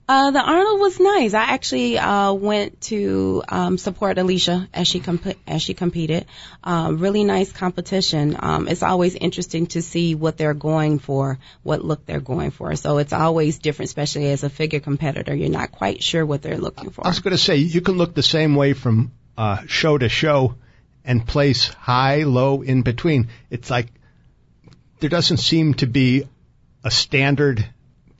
Uh, 0.06 0.30
the 0.32 0.40
Arnold 0.40 0.80
was 0.80 1.00
nice. 1.00 1.32
I 1.32 1.44
actually 1.44 1.98
uh, 1.98 2.34
went 2.34 2.78
to 2.82 3.42
um, 3.48 3.78
support 3.78 4.18
Alicia 4.18 4.68
as 4.74 4.86
she 4.86 5.00
comp- 5.00 5.38
as 5.46 5.62
she 5.62 5.72
competed. 5.72 6.26
Um, 6.62 6.98
really 6.98 7.24
nice 7.24 7.50
competition. 7.50 8.36
Um, 8.38 8.68
it's 8.68 8.82
always 8.82 9.14
interesting 9.14 9.66
to 9.68 9.80
see 9.80 10.14
what 10.14 10.36
they're 10.36 10.52
going 10.52 10.98
for, 10.98 11.38
what 11.62 11.82
look 11.82 12.04
they're 12.04 12.20
going 12.20 12.50
for. 12.50 12.76
So 12.76 12.98
it's 12.98 13.14
always 13.14 13.58
different, 13.58 13.88
especially 13.88 14.30
as 14.30 14.44
a 14.44 14.50
figure 14.50 14.80
competitor. 14.80 15.34
You're 15.34 15.48
not 15.48 15.72
quite 15.72 16.02
sure 16.02 16.26
what 16.26 16.42
they're 16.42 16.58
looking 16.58 16.90
for. 16.90 17.06
I 17.06 17.08
was 17.08 17.20
going 17.20 17.36
to 17.36 17.42
say 17.42 17.56
you 17.56 17.80
can 17.80 17.96
look 17.96 18.14
the 18.14 18.22
same 18.22 18.56
way 18.56 18.74
from 18.74 19.10
uh, 19.38 19.62
show 19.66 19.96
to 19.96 20.10
show 20.10 20.56
and 21.02 21.26
place 21.26 21.68
high, 21.68 22.24
low, 22.24 22.60
in 22.60 22.82
between. 22.82 23.28
It's 23.48 23.70
like 23.70 23.88
there 25.00 25.10
doesn't 25.10 25.38
seem 25.38 25.74
to 25.74 25.86
be 25.86 26.24
a 26.84 26.90
standard 26.90 27.66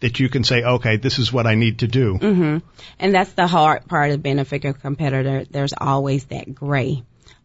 that 0.05 0.21
you 0.21 0.29
can 0.29 0.45
say, 0.45 0.63
okay, 0.63 0.99
this 0.99 1.19
is 1.19 1.33
what 1.33 1.47
I 1.47 1.55
need 1.55 1.79
to 1.79 1.89
do. 1.89 2.19
hmm 2.19 2.59
And 2.99 3.15
that's 3.15 3.33
the 3.33 3.47
hard 3.47 3.87
part 3.89 4.11
of 4.11 4.23
being 4.23 4.39
a 4.39 4.45
figure 4.45 4.75
competitor. 4.75 5.47
There's 5.51 5.73
always 5.73 6.27
that 6.27 6.55
gray. 6.55 7.03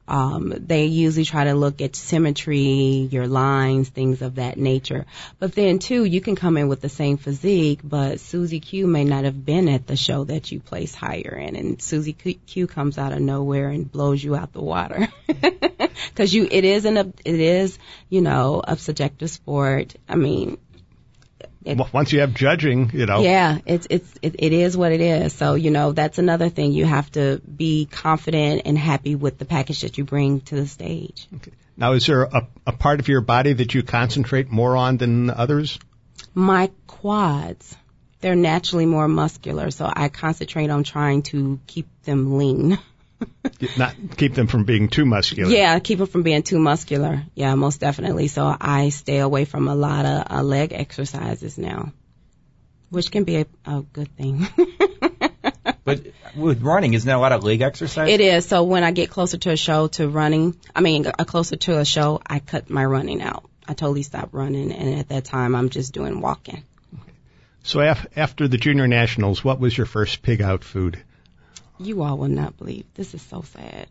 Um, 0.09 0.53
they 0.57 0.85
usually 0.87 1.23
try 1.23 1.45
to 1.45 1.53
look 1.53 1.81
at 1.81 1.95
symmetry, 1.95 3.07
your 3.11 3.27
lines, 3.27 3.87
things 3.87 4.21
of 4.21 4.35
that 4.35 4.57
nature. 4.57 5.05
But 5.37 5.53
then 5.53 5.79
too, 5.79 6.03
you 6.03 6.19
can 6.19 6.35
come 6.35 6.57
in 6.57 6.67
with 6.67 6.81
the 6.81 6.89
same 6.89 7.15
physique, 7.15 7.79
but 7.81 8.19
Susie 8.19 8.59
Q 8.59 8.87
may 8.87 9.05
not 9.05 9.23
have 9.23 9.45
been 9.45 9.69
at 9.69 9.87
the 9.87 9.95
show 9.95 10.25
that 10.25 10.51
you 10.51 10.59
place 10.59 10.93
higher 10.93 11.39
in, 11.39 11.55
and 11.55 11.81
Susie 11.81 12.13
Q- 12.13 12.41
Q 12.45 12.67
comes 12.67 12.97
out 12.97 13.13
of 13.13 13.21
nowhere 13.21 13.69
and 13.69 13.89
blows 13.89 14.21
you 14.21 14.35
out 14.35 14.51
the 14.51 14.61
water. 14.61 15.07
Because 16.09 16.33
you, 16.33 16.47
it 16.49 16.65
is 16.65 16.85
an, 16.85 16.97
it 16.97 17.39
is, 17.39 17.77
you 18.09 18.21
know, 18.21 18.61
a 18.65 18.77
subjective 18.77 19.29
sport. 19.29 19.95
I 20.07 20.15
mean, 20.15 20.57
it- 21.65 21.77
Once 21.93 22.13
you 22.13 22.21
have 22.21 22.33
judging, 22.33 22.91
you 22.93 23.05
know, 23.05 23.21
yeah, 23.21 23.59
it's 23.65 23.87
it's 23.89 24.13
it, 24.21 24.35
it 24.39 24.53
is 24.53 24.77
what 24.77 24.91
it 24.91 25.01
is. 25.01 25.33
So 25.33 25.55
you 25.55 25.71
know 25.71 25.91
that's 25.91 26.17
another 26.17 26.49
thing. 26.49 26.71
You 26.71 26.85
have 26.85 27.11
to 27.11 27.41
be 27.41 27.85
confident 27.85 28.63
and 28.65 28.77
happy 28.77 29.15
with 29.15 29.37
the 29.37 29.45
package 29.45 29.81
that 29.81 29.97
you 29.97 30.05
bring 30.05 30.41
to 30.41 30.55
the 30.55 30.67
stage. 30.67 31.27
Now, 31.75 31.93
is 31.93 32.05
there 32.05 32.23
a, 32.23 32.47
a 32.67 32.71
part 32.71 32.99
of 32.99 33.07
your 33.07 33.21
body 33.21 33.53
that 33.53 33.73
you 33.73 33.83
concentrate 33.83 34.49
more 34.51 34.75
on 34.75 34.97
than 34.97 35.29
others? 35.29 35.79
My 36.33 36.71
quads, 36.87 37.75
they're 38.21 38.35
naturally 38.35 38.85
more 38.85 39.07
muscular, 39.07 39.71
so 39.71 39.89
I 39.91 40.09
concentrate 40.09 40.69
on 40.69 40.83
trying 40.83 41.23
to 41.23 41.59
keep 41.67 41.87
them 42.03 42.37
lean. 42.37 42.77
Not 43.77 43.95
keep 44.17 44.33
them 44.33 44.47
from 44.47 44.63
being 44.63 44.89
too 44.89 45.05
muscular. 45.05 45.51
Yeah, 45.51 45.77
keep 45.79 45.99
them 45.99 46.07
from 46.07 46.23
being 46.23 46.43
too 46.43 46.59
muscular. 46.59 47.23
Yeah, 47.35 47.55
most 47.55 47.79
definitely. 47.79 48.27
So 48.27 48.55
I 48.59 48.89
stay 48.89 49.19
away 49.19 49.45
from 49.45 49.67
a 49.67 49.75
lot 49.75 50.05
of 50.05 50.31
uh, 50.31 50.43
leg 50.43 50.71
exercises 50.73 51.57
now, 51.57 51.91
which 52.89 53.11
can 53.11 53.23
be 53.23 53.37
a, 53.37 53.45
a 53.65 53.81
good 53.81 54.15
thing. 54.15 54.47
But 55.89 56.05
with 56.35 56.61
running, 56.61 56.93
isn't 56.93 57.07
there 57.07 57.15
a 57.15 57.19
lot 57.19 57.31
of 57.31 57.43
leg 57.43 57.61
exercise? 57.61 58.09
It 58.09 58.21
is. 58.21 58.45
So 58.45 58.63
when 58.63 58.83
I 58.83 58.91
get 58.91 59.09
closer 59.09 59.37
to 59.39 59.49
a 59.49 59.57
show 59.57 59.87
to 59.87 60.07
running, 60.07 60.55
I 60.75 60.81
mean, 60.81 61.07
uh, 61.07 61.23
closer 61.25 61.55
to 61.55 61.79
a 61.79 61.85
show, 61.85 62.21
I 62.27 62.37
cut 62.39 62.69
my 62.69 62.85
running 62.85 63.23
out. 63.23 63.49
I 63.67 63.73
totally 63.73 64.03
stopped 64.03 64.33
running, 64.33 64.71
and 64.71 64.99
at 64.99 65.09
that 65.09 65.25
time, 65.25 65.55
I'm 65.55 65.69
just 65.69 65.91
doing 65.93 66.21
walking. 66.21 66.63
So 67.63 67.79
af- 67.79 68.05
after 68.15 68.47
the 68.47 68.57
junior 68.57 68.87
nationals, 68.87 69.43
what 69.43 69.59
was 69.59 69.75
your 69.75 69.87
first 69.87 70.21
pig 70.21 70.43
out 70.43 70.63
food? 70.63 71.03
You 71.81 72.03
all 72.03 72.17
will 72.17 72.27
not 72.27 72.57
believe. 72.57 72.85
This 72.95 73.13
is 73.13 73.21
so 73.21 73.41
sad. 73.41 73.87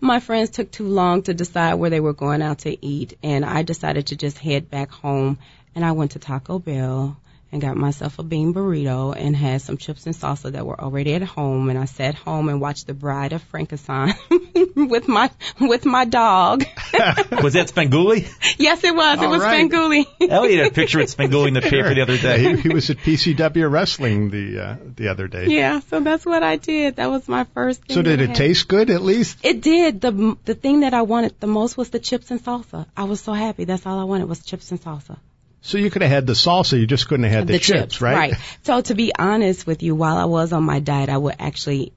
My 0.00 0.18
friends 0.18 0.50
took 0.50 0.70
too 0.70 0.88
long 0.88 1.22
to 1.22 1.34
decide 1.34 1.74
where 1.74 1.90
they 1.90 2.00
were 2.00 2.12
going 2.12 2.42
out 2.42 2.58
to 2.60 2.84
eat, 2.84 3.16
and 3.22 3.44
I 3.44 3.62
decided 3.62 4.08
to 4.08 4.16
just 4.16 4.38
head 4.38 4.68
back 4.68 4.90
home. 4.90 5.38
And 5.74 5.84
I 5.84 5.92
went 5.92 6.10
to 6.12 6.18
Taco 6.18 6.58
Bell 6.58 7.16
and 7.52 7.60
got 7.60 7.76
myself 7.76 8.18
a 8.18 8.22
bean 8.22 8.54
burrito 8.54 9.14
and 9.16 9.34
had 9.34 9.60
some 9.60 9.76
chips 9.76 10.06
and 10.06 10.14
salsa 10.14 10.52
that 10.52 10.64
were 10.64 10.80
already 10.80 11.14
at 11.14 11.22
home. 11.22 11.68
And 11.68 11.78
I 11.78 11.84
sat 11.86 12.14
home 12.14 12.48
and 12.48 12.60
watched 12.60 12.86
The 12.86 12.94
Bride 12.94 13.32
of 13.32 13.42
Frankenstein 13.42 14.14
with 14.76 15.08
my 15.08 15.30
with 15.60 15.84
my 15.84 16.04
dog. 16.04 16.64
was 17.42 17.54
that 17.54 17.68
Spenguli? 17.74 18.28
yes, 18.58 18.84
it 18.84 18.94
was. 18.94 19.20
it 19.22 19.26
was 19.28 19.42
right. 19.42 19.68
Spanguli. 19.70 20.06
Elliott 20.28 20.58
had 20.64 20.66
a 20.72 20.74
picture 20.80 20.98
with 20.98 21.16
Spenguli 21.16 21.48
in 21.48 21.54
the 21.54 21.60
paper 21.60 21.92
the 21.94 22.02
other 22.02 22.14
Yeah, 22.14 22.22
day. 22.36 22.56
he, 22.56 22.60
he 22.62 22.68
was 22.68 22.88
at 22.90 22.98
PCW 22.98 23.70
wrestling 23.70 24.30
the 24.30 24.60
uh, 24.60 24.76
the 24.96 25.08
other 25.08 25.26
day. 25.28 25.46
Yeah, 25.48 25.80
so 25.80 26.00
that's 26.00 26.24
what 26.24 26.42
I 26.42 26.56
did. 26.56 26.96
That 26.96 27.10
was 27.10 27.28
my 27.28 27.44
first. 27.54 27.84
Thing 27.84 27.94
So 27.96 28.02
did 28.02 28.20
it 28.20 28.34
taste 28.34 28.68
good 28.68 28.90
at 28.90 29.02
least? 29.02 29.38
It 29.42 29.60
did. 29.60 30.00
the 30.00 30.36
The 30.44 30.54
thing 30.54 30.80
that 30.80 30.94
I 30.94 31.02
wanted 31.02 31.34
the 31.40 31.46
most 31.46 31.76
was 31.76 31.90
the 31.90 31.98
chips 31.98 32.30
and 32.30 32.42
salsa. 32.42 32.86
I 32.96 33.04
was 33.04 33.20
so 33.20 33.32
happy. 33.32 33.64
That's 33.64 33.86
all 33.86 33.98
I 33.98 34.04
wanted 34.04 34.28
was 34.28 34.44
chips 34.44 34.70
and 34.70 34.80
salsa. 34.80 35.18
So 35.62 35.78
you 35.78 35.90
could 35.90 36.02
have 36.02 36.10
had 36.10 36.26
the 36.26 36.32
salsa, 36.32 36.80
you 36.80 36.86
just 36.86 37.06
couldn't 37.06 37.24
have 37.24 37.32
had 37.32 37.46
the, 37.46 37.58
chips, 37.58 38.00
right? 38.00 38.16
Right. 38.16 38.34
So 38.62 38.80
to 38.80 38.94
be 38.94 39.12
honest 39.16 39.66
with 39.66 39.82
you, 39.82 39.94
while 39.94 40.16
I 40.16 40.24
was 40.24 40.52
on 40.52 40.64
my 40.64 40.80
diet, 40.80 41.10
I 41.10 41.18
would 41.18 41.36
actually 41.38 41.92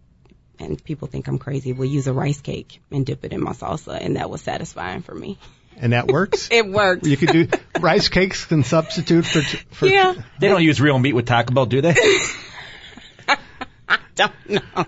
and 0.59 0.83
people 0.83 1.07
think 1.07 1.27
I'm 1.27 1.39
crazy, 1.39 1.73
would 1.73 1.89
use 1.89 2.07
a 2.07 2.13
rice 2.13 2.41
cake 2.41 2.81
and 2.91 3.05
dip 3.05 3.25
it 3.25 3.33
in 3.33 3.41
my 3.43 3.53
salsa, 3.53 3.97
and 3.99 4.15
that 4.15 4.29
was 4.29 4.41
satisfying 4.41 5.01
for 5.01 5.13
me. 5.13 5.37
And 5.77 5.93
that 5.93 6.07
works? 6.07 6.49
It 6.51 6.67
works. 6.67 7.07
you 7.07 7.17
could 7.17 7.31
do 7.31 7.47
rice 7.79 8.09
cakes 8.09 8.45
can 8.45 8.63
substitute 8.63 9.25
for 9.25 9.41
for 9.71 9.87
yeah. 9.87 10.13
They 10.39 10.47
don't 10.47 10.63
use 10.63 10.79
real 10.79 10.99
meat 10.99 11.13
with 11.13 11.25
Taco 11.25 11.53
Bell, 11.53 11.65
do 11.65 11.81
they? 11.81 11.95
Don't 14.15 14.31
know. 14.49 14.85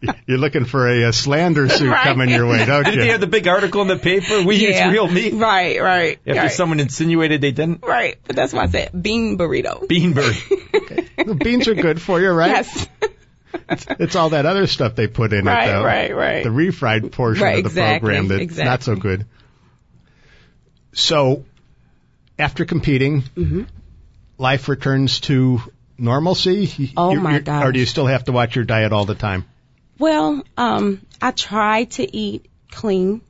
You're 0.26 0.38
looking 0.38 0.64
for 0.64 0.88
a, 0.88 1.08
uh 1.08 1.12
slander 1.12 1.68
suit 1.68 1.90
Right. 1.90 2.04
coming 2.04 2.30
your 2.30 2.46
way, 2.46 2.64
don't 2.64 2.78
you? 2.78 2.84
Didn't 2.84 2.98
they 3.00 3.06
you? 3.06 3.12
have 3.12 3.20
the 3.20 3.26
big 3.26 3.46
article 3.46 3.82
in 3.82 3.88
the 3.88 3.96
paper? 3.98 4.42
We 4.42 4.56
yeah. 4.56 4.86
use 4.86 4.92
real 4.94 5.08
meat. 5.08 5.34
Right, 5.34 5.80
right. 5.80 6.18
After 6.26 6.40
right. 6.40 6.50
someone 6.50 6.80
insinuated 6.80 7.40
they 7.42 7.52
didn't. 7.52 7.82
Right, 7.84 8.18
but 8.26 8.36
that's 8.36 8.52
why 8.52 8.62
I 8.62 8.66
said 8.68 8.90
bean 9.02 9.36
burrito. 9.38 9.86
Beanberg. 9.86 10.60
The 11.24 11.34
beans 11.34 11.68
are 11.68 11.74
good 11.74 12.02
for 12.02 12.20
you, 12.20 12.30
right? 12.30 12.50
Yes. 12.50 12.86
It's 13.98 14.14
all 14.16 14.30
that 14.30 14.44
other 14.46 14.66
stuff 14.66 14.94
they 14.94 15.06
put 15.06 15.32
in 15.32 15.44
Right, 15.46 15.68
it, 15.68 15.72
though. 15.72 15.82
right, 15.84 16.14
right. 16.14 16.42
The 16.44 16.50
refried 16.50 17.12
portion 17.12 17.42
Right, 17.44 17.58
of 17.58 17.62
the 17.64 17.68
exactly, 17.80 18.00
program 18.00 18.28
that's 18.28 18.42
exactly. 18.42 18.64
not 18.70 18.82
so 18.82 18.96
good. 18.96 19.26
So, 20.92 21.44
after 22.38 22.64
competing, 22.64 23.22
Mm-hmm. 23.22 23.62
life 24.38 24.68
returns 24.68 25.20
to 25.20 25.60
normalcy. 25.98 26.92
Oh, 26.96 27.14
my 27.14 27.38
you're- 27.38 27.62
Or 27.62 27.72
do 27.72 27.78
you 27.78 27.86
still 27.86 28.06
have 28.06 28.24
to 28.24 28.32
watch 28.32 28.56
your 28.56 28.64
diet 28.64 28.92
all 28.92 29.04
the 29.04 29.14
time? 29.14 29.44
Well, 29.98 30.42
um, 30.56 31.00
I 31.22 31.30
try 31.30 31.84
to 31.84 32.16
eat 32.16 32.46
clean 32.70 33.20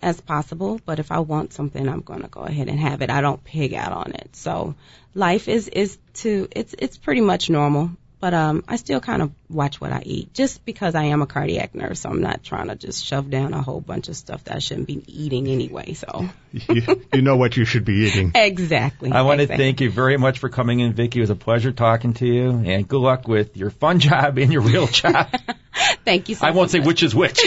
as 0.00 0.20
possible, 0.20 0.80
but 0.84 0.98
if 0.98 1.10
I 1.10 1.20
want 1.20 1.52
something, 1.52 1.88
I'm 1.88 2.00
going 2.02 2.22
to 2.22 2.28
go 2.28 2.42
ahead 2.42 2.68
and 2.68 2.78
have 2.78 3.02
it. 3.02 3.10
I 3.10 3.20
don't 3.20 3.42
pig 3.42 3.74
out 3.74 3.92
on 3.92 4.12
it. 4.12 4.36
So 4.36 4.74
life 5.14 5.48
is, 5.48 5.66
is 5.68 5.98
to, 6.14 6.46
it's, 6.52 6.74
it's 6.78 6.98
pretty 6.98 7.22
much 7.22 7.50
normal, 7.50 7.90
but, 8.24 8.32
um, 8.32 8.64
I 8.66 8.76
still 8.76 9.00
kind 9.00 9.20
of 9.20 9.32
watch 9.50 9.82
what 9.82 9.92
I 9.92 10.00
eat 10.06 10.32
just 10.32 10.64
because 10.64 10.94
I 10.94 11.04
am 11.04 11.20
a 11.20 11.26
cardiac 11.26 11.74
nurse. 11.74 12.00
So 12.00 12.08
I'm 12.08 12.22
not 12.22 12.42
trying 12.42 12.68
to 12.68 12.74
just 12.74 13.04
shove 13.04 13.28
down 13.28 13.52
a 13.52 13.60
whole 13.60 13.82
bunch 13.82 14.08
of 14.08 14.16
stuff 14.16 14.44
that 14.44 14.56
I 14.56 14.60
shouldn't 14.60 14.86
be 14.86 15.04
eating 15.06 15.46
anyway. 15.46 15.92
So 15.92 16.30
You, 16.54 17.02
you 17.12 17.20
know 17.20 17.36
what 17.36 17.58
you 17.58 17.66
should 17.66 17.84
be 17.84 18.06
eating. 18.06 18.32
exactly. 18.34 19.12
I 19.12 19.20
want 19.20 19.42
to 19.42 19.46
thank 19.46 19.82
you 19.82 19.90
very 19.90 20.16
much 20.16 20.38
for 20.38 20.48
coming 20.48 20.80
in, 20.80 20.94
Vicky. 20.94 21.18
It 21.18 21.22
was 21.22 21.28
a 21.28 21.36
pleasure 21.36 21.70
talking 21.70 22.14
to 22.14 22.26
you, 22.26 22.48
and 22.64 22.88
good 22.88 23.00
luck 23.00 23.28
with 23.28 23.58
your 23.58 23.68
fun 23.68 23.98
job 23.98 24.38
and 24.38 24.50
your 24.50 24.62
real 24.62 24.86
job. 24.86 25.28
Thank 26.06 26.30
you 26.30 26.34
so 26.34 26.46
much. 26.46 26.54
I 26.54 26.56
won't 26.56 26.70
say 26.70 26.80
which 26.80 27.02
is 27.02 27.14
which. 27.14 27.38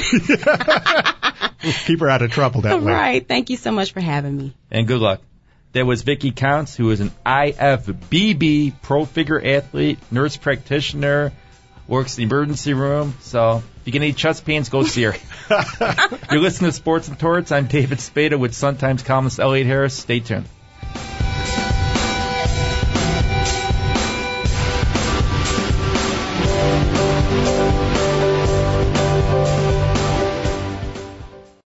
Keep 1.85 2.01
her 2.01 2.09
out 2.09 2.21
of 2.21 2.29
trouble 2.29 2.61
that 2.61 2.83
way. 2.83 2.91
Right. 2.91 3.27
Thank 3.27 3.49
you 3.49 3.57
so 3.57 3.71
much 3.71 3.93
for 3.93 4.01
having 4.01 4.37
me. 4.37 4.53
and 4.69 4.87
good 4.87 5.01
luck. 5.01 5.21
That 5.73 5.85
was 5.85 6.01
Vicky 6.01 6.31
Counts, 6.31 6.75
who 6.75 6.89
is 6.91 7.01
an 7.01 7.11
IFBB 7.25 8.73
pro 8.81 9.05
figure 9.05 9.39
athlete, 9.43 9.99
nurse 10.11 10.37
practitioner, 10.37 11.31
works 11.87 12.17
in 12.17 12.27
the 12.27 12.35
emergency 12.35 12.73
room. 12.73 13.15
So 13.21 13.57
if 13.57 13.81
you 13.85 13.91
get 13.91 14.01
any 14.01 14.13
chest 14.13 14.45
pains, 14.45 14.69
go 14.69 14.83
see 14.83 15.03
her. 15.03 15.15
You're 16.31 16.41
listening 16.41 16.71
to 16.71 16.75
Sports 16.75 17.07
and 17.07 17.19
Torts. 17.19 17.51
I'm 17.51 17.67
David 17.67 17.99
Spada 17.99 18.37
with 18.37 18.53
Sun 18.53 18.77
Times 18.77 19.03
columnist 19.03 19.39
Elliott 19.39 19.67
Harris. 19.67 19.93
Stay 19.93 20.19
tuned. 20.19 20.45